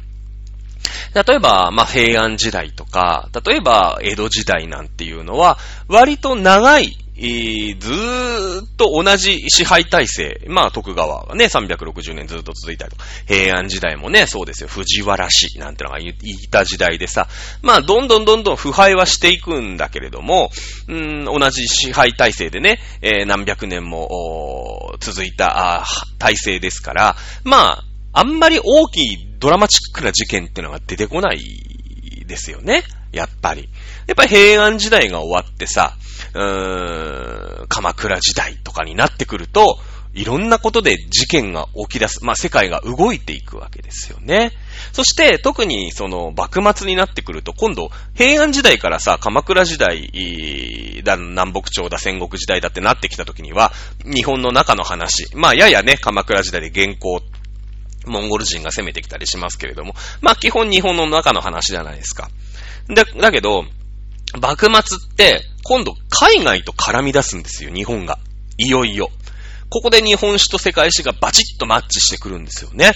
[1.13, 5.57] 例えば、まあ、平安時代とか、例えば、江戸時代なんていうのは、
[5.87, 10.41] 割と長い、ずーっと同じ支配体制。
[10.47, 16.13] まあ、徳川がね、360年ずっと続いたりとか、平安時代もね、そうですよ、藤原氏なんてのがい
[16.51, 17.27] た時代でさ、
[17.63, 20.51] まあ、どんどんどんどん腐敗はしていくんだけれども、
[20.87, 25.85] うん、同じ支配体制でね、えー、何百年も続いた
[26.19, 27.83] 体制ですから、まあ、
[28.17, 31.39] あんまり大きいドラマチックな事件ってのが出てこない
[32.25, 32.81] ですよね。
[33.11, 33.69] やっぱり。
[34.07, 35.95] やっぱり平安時代が終わってさ、
[36.33, 39.77] うーん、鎌倉時代とかになってくると、
[40.15, 42.25] いろんなことで事件が起き出す。
[42.25, 44.51] まあ、世界が動いていくわけですよね。
[44.93, 53.71] そして、特にその、幕末になってくると、今度、平安時代からさ、鎌倉時代だ、南北朝だ、戦国時代だってなってきた時には、
[54.05, 55.27] 日本の中の話。
[55.35, 57.21] まあ、ややね、鎌倉時代で原稿、
[58.07, 62.29] モンゴル人が攻めてきたりしますけれども、まあ、基本日本の中の話じゃないですか。
[62.89, 63.65] だ、だけど、
[64.41, 68.19] 幕末って、今度海外と絡み出すんですよ、日本が。
[68.57, 69.11] いよいよ。
[69.69, 72.93] ここで日本史と世界史がバチッとマッチしてくるんですよね。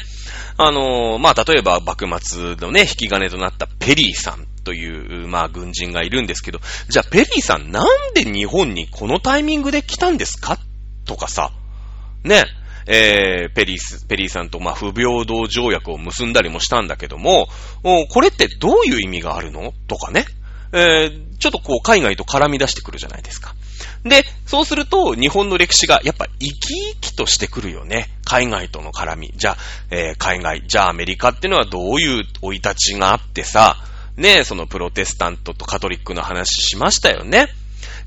[0.58, 10.58] あのー、まあ、例えば幕末のね、引き金となったペリーさんという、まあ、軍人がいるんですけど、じゃあペリーさんなんで日本にこのタイミングで来たんですか？
[11.06, 11.52] とかさ、
[12.24, 12.46] ね、
[12.88, 17.48] えー、ペリース、ペリーさんと、まあ、不平等条約を結んだりもしたんだけども、
[18.10, 19.74] これってどういう意味があるの？
[19.88, 20.26] とかね。
[20.74, 23.54] えー、ちょっとこう海外と絡み出してくるじゃないですか。
[24.04, 26.56] で、そうすると日本の歴史がやっぱ生き
[26.94, 28.10] 生きとしてくるよね。
[28.24, 29.34] 海外との絡み。
[29.36, 29.58] じゃあ、
[29.90, 33.76] えー、海外、じゃあアメリカっていうのはどういう追い立ちがあってさ、
[34.16, 37.50] ね、そのプロテスタントとカトリックの話しましたよね。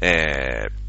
[0.00, 0.83] えー、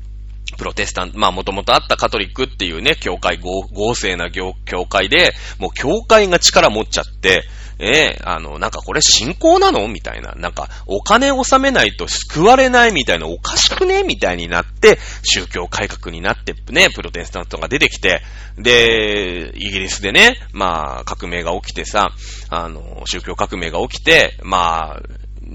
[0.55, 4.53] プロテスタント、まあもともとあったカトリックっていうね、教会、合成な教
[4.89, 7.43] 会で、もう教会が力持っちゃって、
[7.77, 9.89] ええー、あの、なんかこれ信仰なの？
[9.89, 10.31] みたいな。
[10.35, 14.03] なんか、お金納めないと救われないみたいな、おかしくね？
[14.03, 18.21] みたいになって、宗教改革になってね、プロテスタントが出てきて、
[18.57, 22.11] で、イギリスでね、まあ、革命が起きてさ、
[22.49, 25.01] あの、宗教革命が起きて、まあ、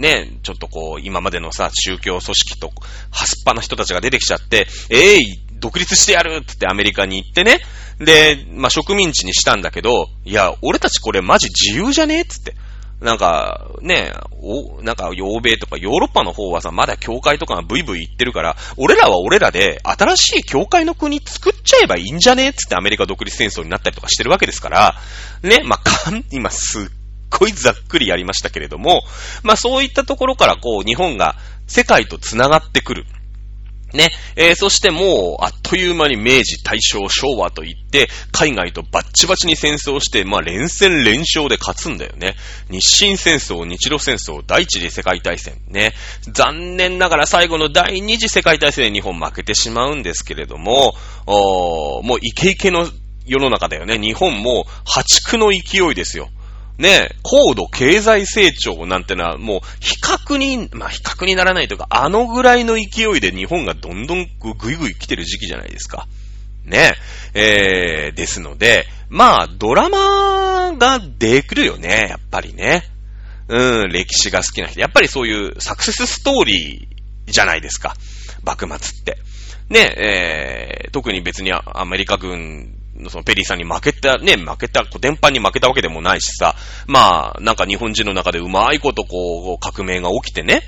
[0.01, 2.73] ね、ちょっとこう、今までのさ、宗教組織と、
[3.11, 7.61] はすっぱな人たちが出てきちゃって、えい、独立してやるってってアメリカに行ってね、
[7.99, 12.25] で、まあ、植民地にしたんだけど、いや、俺たちこれマジ自由じゃね？
[12.25, 12.55] つって。
[13.03, 22.53] なんか、ね、お、なんか、欧米とかヨーロッパの方はさ、まだ教会とかがブイブイ言ってるから、俺らは俺らで、新しい教会の国作っちゃえばいいんじゃね？
[22.53, 24.95] つってアメリカ独立戦争になったりとかしてるわけですから、
[25.43, 27.00] ね、まあ、かん、今すっ
[27.41, 29.03] ごいざっくりやりましたけれども、
[29.43, 31.37] まあ、そういったところからこう、日本が
[31.67, 33.07] 世界と繋がってくる。
[33.95, 34.11] ね。
[34.37, 42.37] えー、そしてもう、あっという間に明治、大正、昭和といって、海外とバッチバチに戦争して、まあ連戦連勝で勝つんだよね。
[42.69, 45.55] 日清戦争、日露戦争、第一次世界大戦。
[45.67, 45.95] ね。
[46.31, 50.95] 残念ながら最後の第二次世界大戦で日本負けてしまうんですけれども、
[51.27, 52.89] おもうイケイケの
[53.27, 53.99] 世の中だよね。
[53.99, 56.29] 日本も破竹の勢いですよ。
[56.81, 66.09] ね、高度経済成長なんてのはもう比較に、まあ比較にならないというか、あのぐらいの勢いで日本がどんどんぐいぐい来てる時期じゃないですか。
[66.65, 66.95] ね。
[67.35, 72.85] えー、ですので、まあ、ドラマができるよね、やっぱりね。
[73.49, 74.81] うん、歴史が好きな人。
[74.81, 77.95] やっぱりそういうサクセスストーリーじゃないですか。
[78.43, 79.19] 幕末って。
[79.69, 86.55] ね、えー、特に別にアメリカ軍そのペリーさんに負けた、ね、負けた、電波に負けたわけでもないしさ、
[86.87, 90.63] まあ、なんか日本人の中でうまいことこう、革命が起きてね、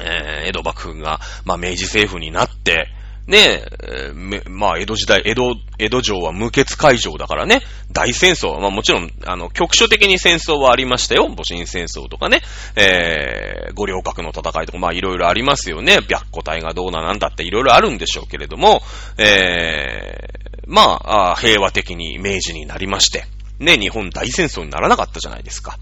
[0.00, 2.88] えー、江戸幕府が、まあ明治政府になって、
[3.26, 4.12] ねえ、
[4.48, 7.60] まあ、江戸時代、江戸、江戸城は無血会場だからね、
[7.92, 11.28] 大戦争、まあもちろん、あの、局所的に戦争はありましたよ。
[11.28, 12.40] 戊辰戦争とかね、
[12.74, 15.98] えー、五稜郭の戦いとか、まあいろいろありますよね。
[16.08, 18.82] 白虎隊がどうななんだっていろいろあるんでしょうけれども、
[19.16, 20.28] え、
[20.70, 23.26] まあ、平和的に明治になりまして、
[23.58, 25.78] ね、日本大戦争にならなかったじゃないですか。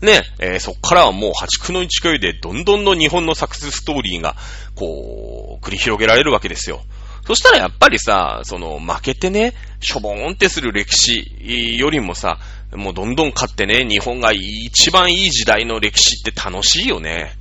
[0.00, 4.34] ね、えー、そっからはもう破竹の勢いでどんどんの日本のサクセスストーリーが、
[4.74, 6.80] こう、繰り広げられるわけですよ。
[7.26, 12.38] そしたらやっぱりさ、その、負けてね、しょぼーんってする歴史よりもさ、
[12.72, 17.32] もうどんどん勝ってね、日本が一番いい時代の歴史って楽しいよね。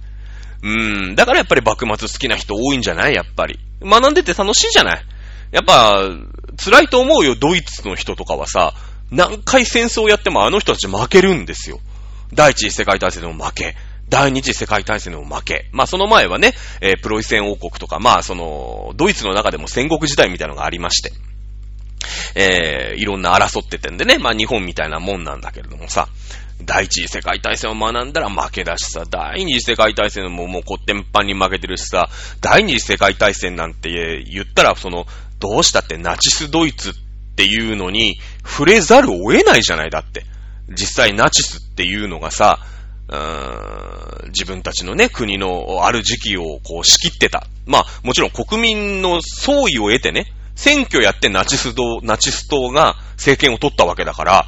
[0.61, 1.15] うーん。
[1.15, 3.13] だからやっぱり幕末好きな人多いんじゃない？
[3.13, 3.57] やっぱり。
[3.81, 5.05] 学んでて楽しいじゃない？
[5.51, 6.03] やっぱ、
[6.63, 8.73] 辛いと思うよ、ドイツの人とかはさ、
[9.11, 11.79] 何回戦争やってもあの人たち負けるんですよ。
[12.33, 13.75] 第一次世界大戦でも負け。
[14.09, 15.69] 第二次世界大戦でも負け。
[15.71, 21.11] まあその前はね、えー、プロイセン王国とか、まあその、ドイツの中でも戦国時代みたいなのがありまして、
[22.35, 26.07] えー、いろんな争っててんでね、まあ日本みたいなもんなんだけれどもさ、
[26.65, 32.09] 第一次世界大戦を学んだら負けだしさ、第二次世界大戦ももうコッテンパンに負けてるしさ、
[32.41, 35.05] 第二次世界大戦なんて言ったら、その、
[35.39, 36.93] どうしたってナチスドイツっ
[37.35, 40.25] ていうのに触れざるを得ないじゃないだって。
[40.69, 42.59] 実際ナチスっていうのがさ、
[44.27, 47.47] 自分たちのね、国のある時期をこう仕切ってた。
[47.65, 54.45] まあ、もちろん国民の総意を得てね、選挙やってナチス党、ナチス党が政権を取ったわけだから、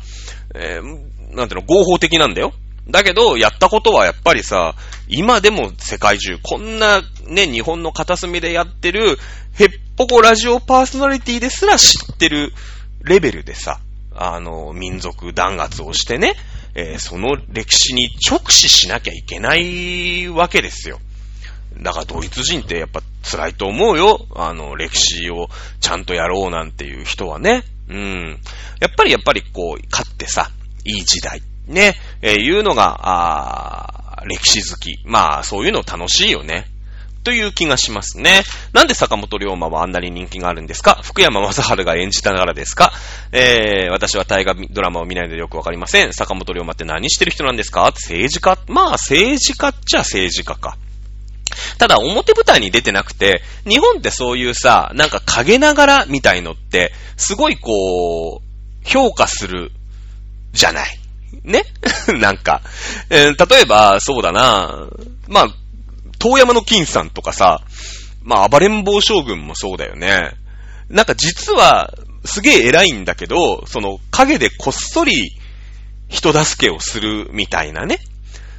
[0.53, 2.53] えー、なんていうの、合法的なんだよ。
[2.89, 4.75] だけど、やったことはやっぱりさ、
[5.07, 9.17] 今でも世界中、こんなね、日本の片隅でやってる、
[9.53, 9.71] ヘッ
[10.01, 12.53] ポコラジオパーソナリティですら知ってる
[13.03, 13.79] レベルでさ、
[14.15, 16.33] あの、民族弾圧をしてね、
[16.73, 20.97] えー、その歴史に直視しなきゃいけないわけですよ。
[21.83, 24.25] だからドイツ人ってやっぱ辛いと思うよ。
[24.35, 25.49] あの、歴史を
[25.79, 27.63] ちゃんとやろうなんていう人はね。
[27.87, 28.39] うん。
[28.79, 30.49] やっぱりやっぱりこう、勝ってさ、
[30.83, 34.97] いい時代、ね、えー、いうのが、あ歴史好き。
[35.05, 36.70] まあ、そういうの楽しいよね。
[37.23, 38.43] という気がしますね。
[38.73, 40.99] なんで坂本龍馬はあんなに人気があるんですか？
[41.03, 42.91] 福山雅治が演じたからですか？
[43.31, 46.13] えー、私は大河ドラマを見ないのでよくわかりません。
[46.13, 47.83] 坂本龍馬って何してる人なんですか？
[47.95, 48.57] 政治家？
[48.67, 50.77] まあ、政治家っちゃ政治家か。
[51.77, 59.71] ただ、表舞台に出てなくて、日本ってそういうさ、なんか陰ながらみたいのって、すごいこう、評価する、
[60.53, 60.97] じゃない。
[61.43, 61.65] ね？
[62.19, 62.61] なんか、
[63.09, 64.87] えー、例えば、そうだな
[65.27, 65.47] まあ、
[66.21, 67.61] 遠山の金さんとかさ、
[68.23, 70.31] まあ、暴れん坊将軍もそうだよね。
[70.89, 71.93] なんか実は、
[72.23, 75.31] すげえ偉いんだけど、その影でこっそり
[76.07, 77.99] 人助けをするみたいなね。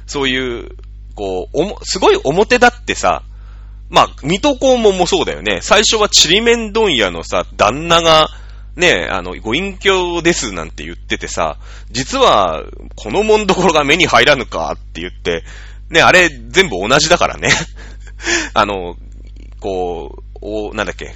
[0.05, 0.75] そういう
[1.15, 3.23] こう、おも、すごい表だってさ、
[3.89, 5.59] まあ、水戸黄門もそうだよね。
[5.61, 8.27] 最初はちりめん問屋のさ、旦那が、
[8.75, 11.57] ね、あの、ご隠居ですなんて言っててさ、
[11.91, 12.63] 実は、
[12.95, 15.43] この門どころが目に入らぬかって言って、
[15.89, 17.49] ね、あれ全部同じだからね。
[18.53, 18.95] あの、
[19.59, 21.13] こう、お、なんだっけ、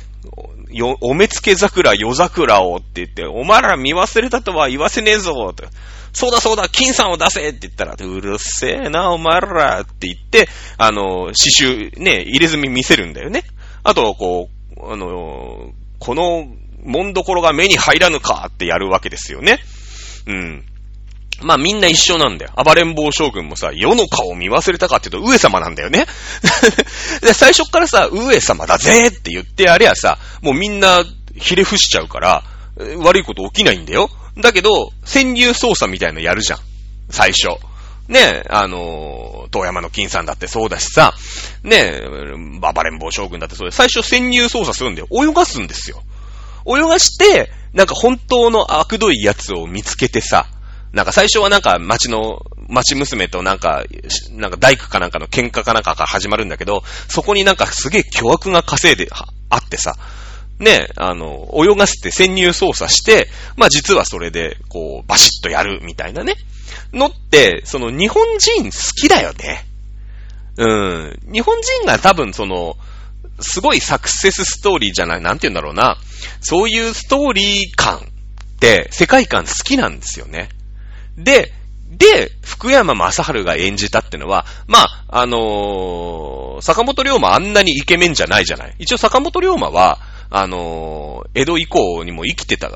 [0.71, 5.65] よ、お目付け桜、夜桜をって言って、お前ら見忘れたとは言わせねえぞ、と。
[6.13, 13.43] そうだそうだ、金さんを出せって言ったら、うるせえな、お前らって言って、あの、刺繍、ね、入れ墨見せるんだよね。
[13.83, 16.47] あと、こう、あの、この、
[16.83, 19.59] 門どころが目に入らぬかってやるわけですよね。
[20.25, 20.65] うん。
[21.41, 22.51] まあみんな一緒なんだよ。
[22.63, 26.05] 暴れん坊将軍もさ、世の顔見忘れたかって言うと上様なんだよね。
[27.21, 31.03] で、最初からさ、上様だぜって言ってやりゃさ、もうみんな
[31.35, 32.43] ひれ伏しちゃうから、
[32.97, 34.09] 悪いこと起きないんだよ。
[34.37, 36.59] だけど、潜入捜査みたいのやるじゃん。
[37.09, 37.59] 最初。
[38.07, 41.13] ねえあの、遠山の金さんだってそうだしさ、
[41.63, 42.01] ね
[42.61, 45.07] ババレン坊将軍だってそうで、最初潜入捜査するんだよ。
[45.11, 46.01] 泳がすんですよ。
[46.65, 50.47] 泳がして、なんか本当の悪どいやつを見つけてさ、
[50.93, 53.83] なんか最初はなんか町の、町娘となんか、
[54.31, 59.11] なんか大工かなんかの喧嘩かなんかから始まるんだけど、そこになんかすげえ巨悪が稼いで
[59.49, 59.95] あってさ、
[60.59, 63.27] ね、あの、泳がせて潜入捜査して、
[63.57, 66.35] まあ実はそれで、こう、バシッとやるみたいなね。
[66.93, 69.65] のって、その日本人好きだよね。
[70.57, 71.19] うん。
[71.31, 72.75] 日本人が多分その、
[73.39, 75.97] すごいサクセスストーリーじゃない、なんて言うんだろうな。
[76.41, 78.01] そういうストーリー感っ
[78.59, 80.49] て、世界観好きなんですよね。
[81.17, 81.51] で、
[81.89, 88.75] で、福山雅治が演じたってのは、まあ、あのー、坂本龍馬あんなにイケメンじゃないじゃない。
[88.77, 89.99] 一応坂本龍馬は、
[90.29, 92.69] あのー、江戸以降にも生きてた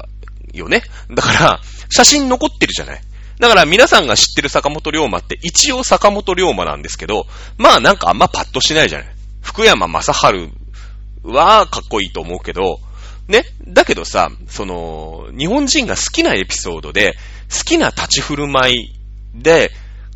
[0.54, 0.84] よね。
[1.10, 3.02] だから、写真残ってるじゃない。
[3.40, 7.26] だから皆さんが知ってる坂本龍馬って一応坂本龍馬なんですけど、
[7.58, 9.08] まあなんかあんまパッとしないじゃない。
[9.42, 10.14] 福山雅治
[11.24, 12.80] はかっこいいと思うけど、
[13.28, 13.46] ね。
[13.68, 17.16] だけどさ、その、日本人が好きなエピソードで、
[17.52, 18.94] 好きな立ち振る舞い
[19.36, 19.72] で、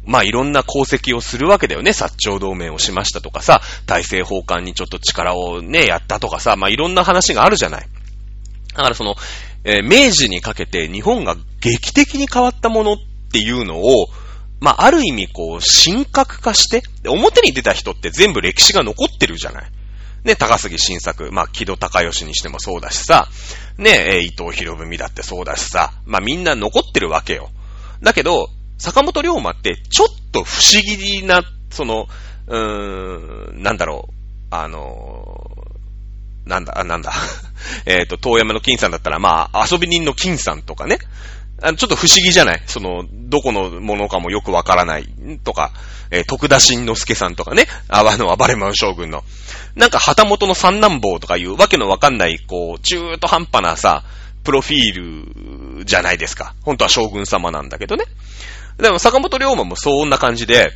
[0.06, 1.92] まあいろんな功績をするわけだよね。
[1.92, 7.88] 薩長同盟をしましたとかさ、大政奉還にちょっと力をね、やったとかさ、まあいろんな話があるじゃない。
[8.76, 9.16] だからその、
[9.64, 12.98] えー、明治にかけて日本が劇的に変わったものっ
[13.32, 14.08] ていうのを、
[14.60, 19.72] まあある意味こう、神格化して、表に出た人って全部歴史が残ってるじゃない。
[20.26, 23.30] ね、高杉晋作、まあ、木戸孝義にしてもそうだしさ、
[23.78, 27.52] ね、伊藤博文だってそうだしさ、まあみんな残ってるわけよ。
[28.02, 28.50] だけど、
[28.80, 32.08] 坂本龍馬ってちょっと不思議な、その、
[32.48, 34.14] うーん、なんだろう、
[34.50, 37.14] あのー、なんだ、なんだ、
[37.86, 40.98] えっと、遠山の金さんだったら、まあ、遊び人の金さんとかね、
[41.62, 42.64] あの、ちょっと不思議じゃない？
[42.68, 45.08] その、どこのものかもよくわからない
[45.44, 45.72] とか、
[46.12, 49.24] えー、徳田新之助さんとかね、あの、暴れマン将軍の。
[49.76, 54.04] なんか、旗本の三男坊とかいうわけのわかんない、こう、中途半端なさ、
[54.44, 56.54] プロフィールじゃないですか。
[56.62, 58.06] 本当は将軍様なんだけどね。
[58.78, 60.72] でも坂本龍馬もそんな感じで、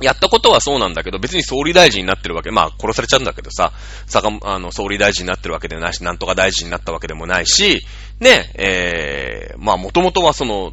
[0.00, 3.72] やったことはそうなんだけど、別に総理大臣になってるわけ、まあ殺されちゃうんだけどさ、
[4.06, 7.80] 坂、あの、総理大臣になってるわけでないし、なんとか大臣になったわけでもないし、
[8.20, 10.72] ね、えー、まあもともとはその、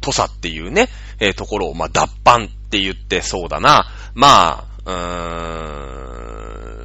[0.00, 0.88] 土佐っていうね、
[1.18, 4.92] えー、ところを、まあ脱藩って言ってそうだな、まあ、う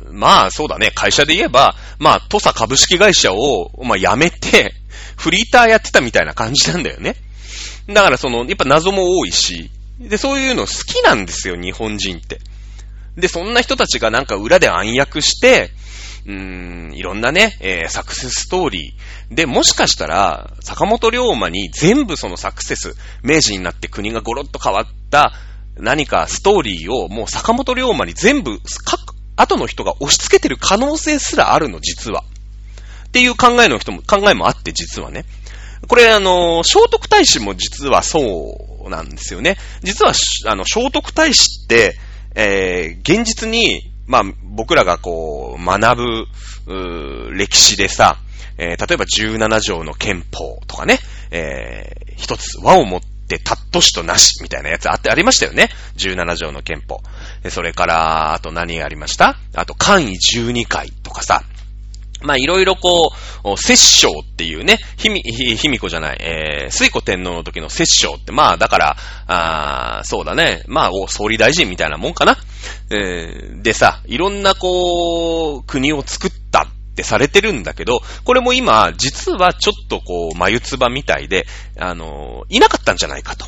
[0.10, 4.74] ーん、まあそうだね、会社で言えば、まあ土佐株式会社を、まあ辞めて、
[5.18, 7.16] フリーターやってたみたいな感じなんだよね。
[7.88, 12.40] だからその、やっぱ謎も多いし、で、そういうの好きなんですよ、日本人って。
[13.18, 15.72] で、そんな人たちがなんか裏で暗躍して、
[16.26, 19.36] うーん、いろんなね、えー、サクセスストーリー。
[19.36, 25.34] で、もしかしたら、坂本龍馬に全部そのサクセス、明治になって国がゴロッと変わった
[25.78, 32.24] 何かストーリーをもう坂本龍馬に全部、各、後の人が押し付けてる可能性すらあるの、実は。
[33.08, 35.26] っていう考えの人も、考えもあって、実はね。
[35.88, 39.58] これ、あの、聖徳太子も実はそうなんですよね。
[39.84, 40.14] 実は、
[40.48, 41.98] あの、聖徳太子って、
[42.36, 46.28] えー、現実に、まあ、僕らがこう、学ぶ、
[46.68, 48.18] う歴史でさ、
[48.58, 51.00] えー、例えば17条の憲法とかね、
[51.32, 55.70] えー、一つ和をもってたっとしとなしみたいなやつあって、ありましたよね。
[55.98, 57.02] 17条の憲法。
[57.50, 59.38] それから、あと何がありました？
[59.56, 61.44] あと、簡易12回とかさ、
[62.22, 63.12] まあ、いろいろこ
[63.44, 68.98] う、摂政っていうね、ひみ、ひみこじゃない、えー、水古天皇の時の摂政って、まあ、だから、
[69.28, 72.38] あそうだね、まあ、総理大臣みたいなもんかな。
[72.90, 81.46] えー、でさ、いろんなこう、国を作ったってされてるんだけど、これも今、実はちょっとこう、眉唾みたいで、
[81.78, 83.46] あのいなかったんじゃないかと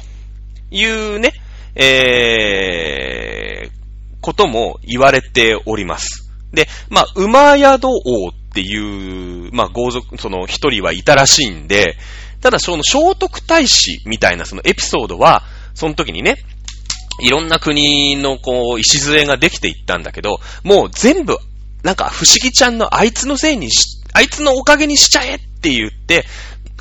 [0.71, 1.33] いうね、
[1.75, 3.71] えー、
[4.21, 6.31] ことも言われております。
[6.51, 11.95] で、まあ、馬宿王っていう、まあ、豪族、その一人はいたらしいんで、
[12.41, 16.38] ただその聖徳太子みたいなそのエピソードは、その時にね、
[17.20, 21.38] いろんな国のこう、礎ができていったんだけど、もう全部、
[21.84, 26.26] なんか不思議ちゃんのあいつのせいにし、あいつのおかげにしちゃえって言って、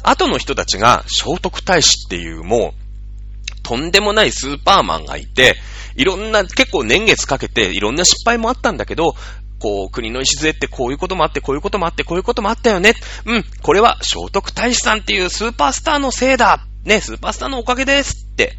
[0.03, 5.57] 後の人たちが聖徳太子っていうもう、とんでもないスーパーマンがいて、
[5.97, 9.16] いろんな、結構年月かけていろんな失敗もあったんだけど、
[9.59, 12.95] こう、国の礎ってこういうこともあって、こういうこともあって、こういうこともあったよね。
[13.24, 16.61] うん、これは聖徳太子さんっていうスーパースターのせいだ。
[16.84, 18.59] ね、スーパースターのおかげですって、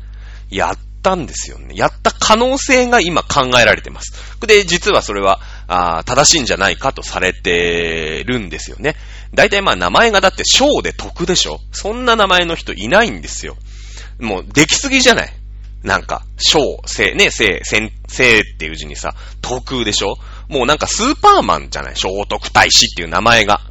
[0.50, 1.74] やったんですよね。
[1.74, 4.14] やった可能性が今考えられてます。
[4.46, 5.40] で、実はそれは、
[5.70, 8.96] あ正しいんじゃないかとされてるんですよね。
[9.34, 13.56] 大体まあ名前がだって章で徳でしょそんな名前の人いないんですよ。
[14.20, 15.34] もう、できすぎじゃない？
[15.84, 20.18] なんか、章、生、ね、生、生、生っていう字にさ、徳でしょ？
[20.50, 21.96] もうなんかスーパーマンじゃない？
[21.96, 23.62] 聖徳太子っていう名前が。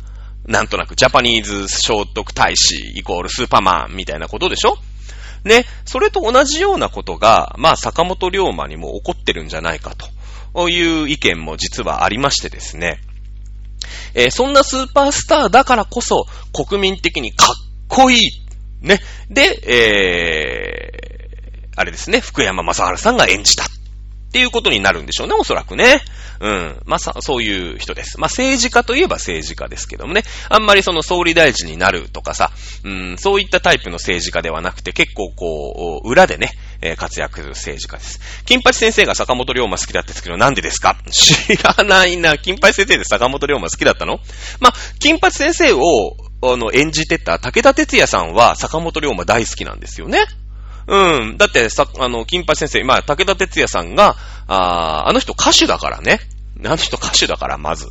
[0.46, 4.78] なんとなく、ジャパニーズ聖徳太子イコールスーパーマンみたいなことでしょ？
[5.46, 9.94] ね、それと同じようなことが、まあ、坂本龍馬にも起こってるんじゃないか
[10.54, 13.00] という意見も実はありましてですね。
[14.14, 17.54] えー、そんなスーパースターだからこそ、国民的にかっ
[17.86, 18.30] こいい。
[18.80, 19.00] ね。
[19.30, 23.66] で、えー、あれですね、福山雅治さんが演じた。
[24.36, 26.02] っていうことになるんでしょうね、おそらくね。
[26.40, 26.78] うん。
[26.84, 28.20] まあ、さ、そういう人です。
[28.20, 30.24] まあ、政治家といえば政治家ですけどもね。
[30.50, 32.50] あんまりその総理大臣になるとかさ、
[32.84, 38.20] うん、そういったタイプの政治家ではなくて、結構こう、裏でね、えー、活躍する政治家です。
[38.44, 40.98] 金八先生が坂本龍馬好きだったんですけど、なんでですか？
[41.10, 42.36] 知らないな。
[42.36, 44.20] 金八先生で坂本龍馬好きだったの？
[44.60, 45.80] まあ、金八先生を、
[46.42, 50.26] あの、演じてた武田哲也さんは坂本龍馬大好きなんですよね。
[50.86, 51.36] うん。
[51.36, 54.16] だってさ、あの、金八先生、まあ、武田哲也さんが、
[54.48, 54.54] あ
[55.04, 56.20] ああの人歌手だからね。
[56.64, 57.88] あの人歌手だから、まず。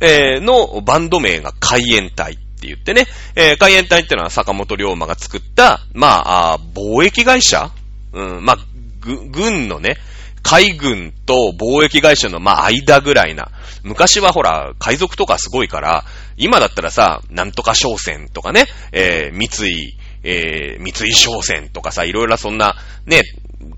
[0.00, 3.06] えー、のバンド名が海援隊って言ってね。
[3.34, 7.70] えー、海援隊ってのは坂本龍馬が作った、まあ、あ貿易会社？
[8.12, 8.58] うん、まあ、
[9.00, 9.96] ぐ、軍のね、
[10.42, 13.50] 海軍と貿易会社の、まあ、間ぐらいな。
[13.82, 16.04] 昔はほら、海賊とかすごいから、
[16.36, 22.76] 今だったらさ、なんとか商船とかね、えー、三井、えー、三井商船とかさ、いろいろそんな、
[23.06, 23.22] ね、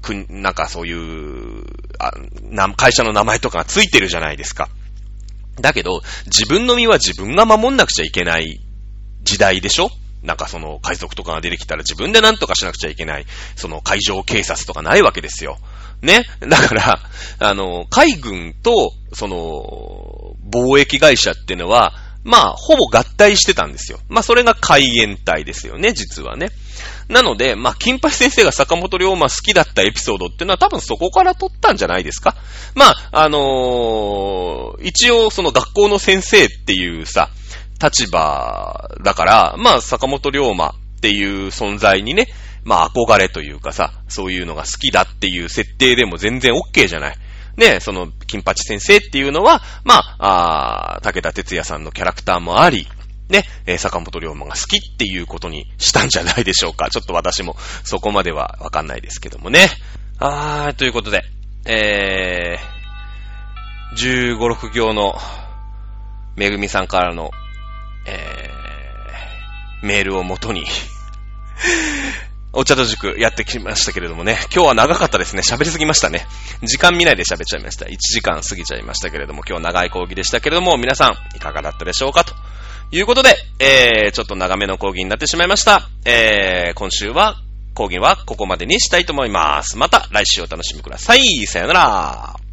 [0.01, 1.64] くなんかそういう、
[1.98, 2.12] あ、
[2.77, 4.68] 会社の名前とかがついてるじゃないですか。
[5.60, 8.60] だけど、自分の身は自分が守んなくちゃいけない
[9.23, 9.90] 時代でしょ？
[10.23, 15.59] なんかその海賊とかが出てきたら自分で何とかしなくちゃいけない、その海上警察とかないわけですよ。
[16.02, 16.24] ね？
[16.40, 16.98] だから、
[17.39, 21.94] あの、海軍と、その、貿易会社っていうのは、
[22.27, 24.01] まあ、ほぼ合体してたんですよ。
[24.09, 26.48] まあ、それが海援隊ですよね、実はね。
[27.09, 32.35] なので、まあ、金八先生が坂本龍馬好きだったエピソードっていうのは多分そこから取ったんじゃないですか。
[32.74, 37.31] まあ、あのー、一応その学校の先生っていうさ、
[37.81, 42.27] 立場だから、まあ、坂本龍馬っていう存在にね、
[42.65, 47.16] まあ、憧れというかさ、そういうのが好きだっていう設定でも全然 OK じゃない。
[47.57, 52.87] ね、その、金八先生っていうのは、まあ、あ武田哲也さんのキャラクターもあり、
[53.28, 56.91] ね、え坂本龍馬が好きっていうことにしたんじゃないでしょうか。
[56.91, 59.69] ちょっと私もそこまではわかんないですけどもね。
[60.19, 61.24] あー、ということで、
[61.66, 65.19] えー、15、6行の、
[66.37, 67.31] めぐみさんからの、
[68.07, 70.65] えー、メールをもとに
[72.59, 75.43] お茶と塾やってきましたけれどもね、今日は長かったですね。
[75.43, 76.27] 喋りすぎましたね。
[76.62, 77.85] 時間見ないで喋っちゃいました。
[77.85, 82.24] 1時間過ぎちゃいましたけれども、今日長い講義でしたけれども、皆さん、いかがだったでしょうか？
[82.24, 82.35] と
[82.91, 85.89] いうことで、えー、ちょっと長めの講義になってしまいました。
[86.07, 87.37] えー、今週は、
[87.74, 89.77] 講義はここまでにしたいと思います。
[89.77, 91.47] また来週お楽しみください。
[91.47, 92.45] さよなら。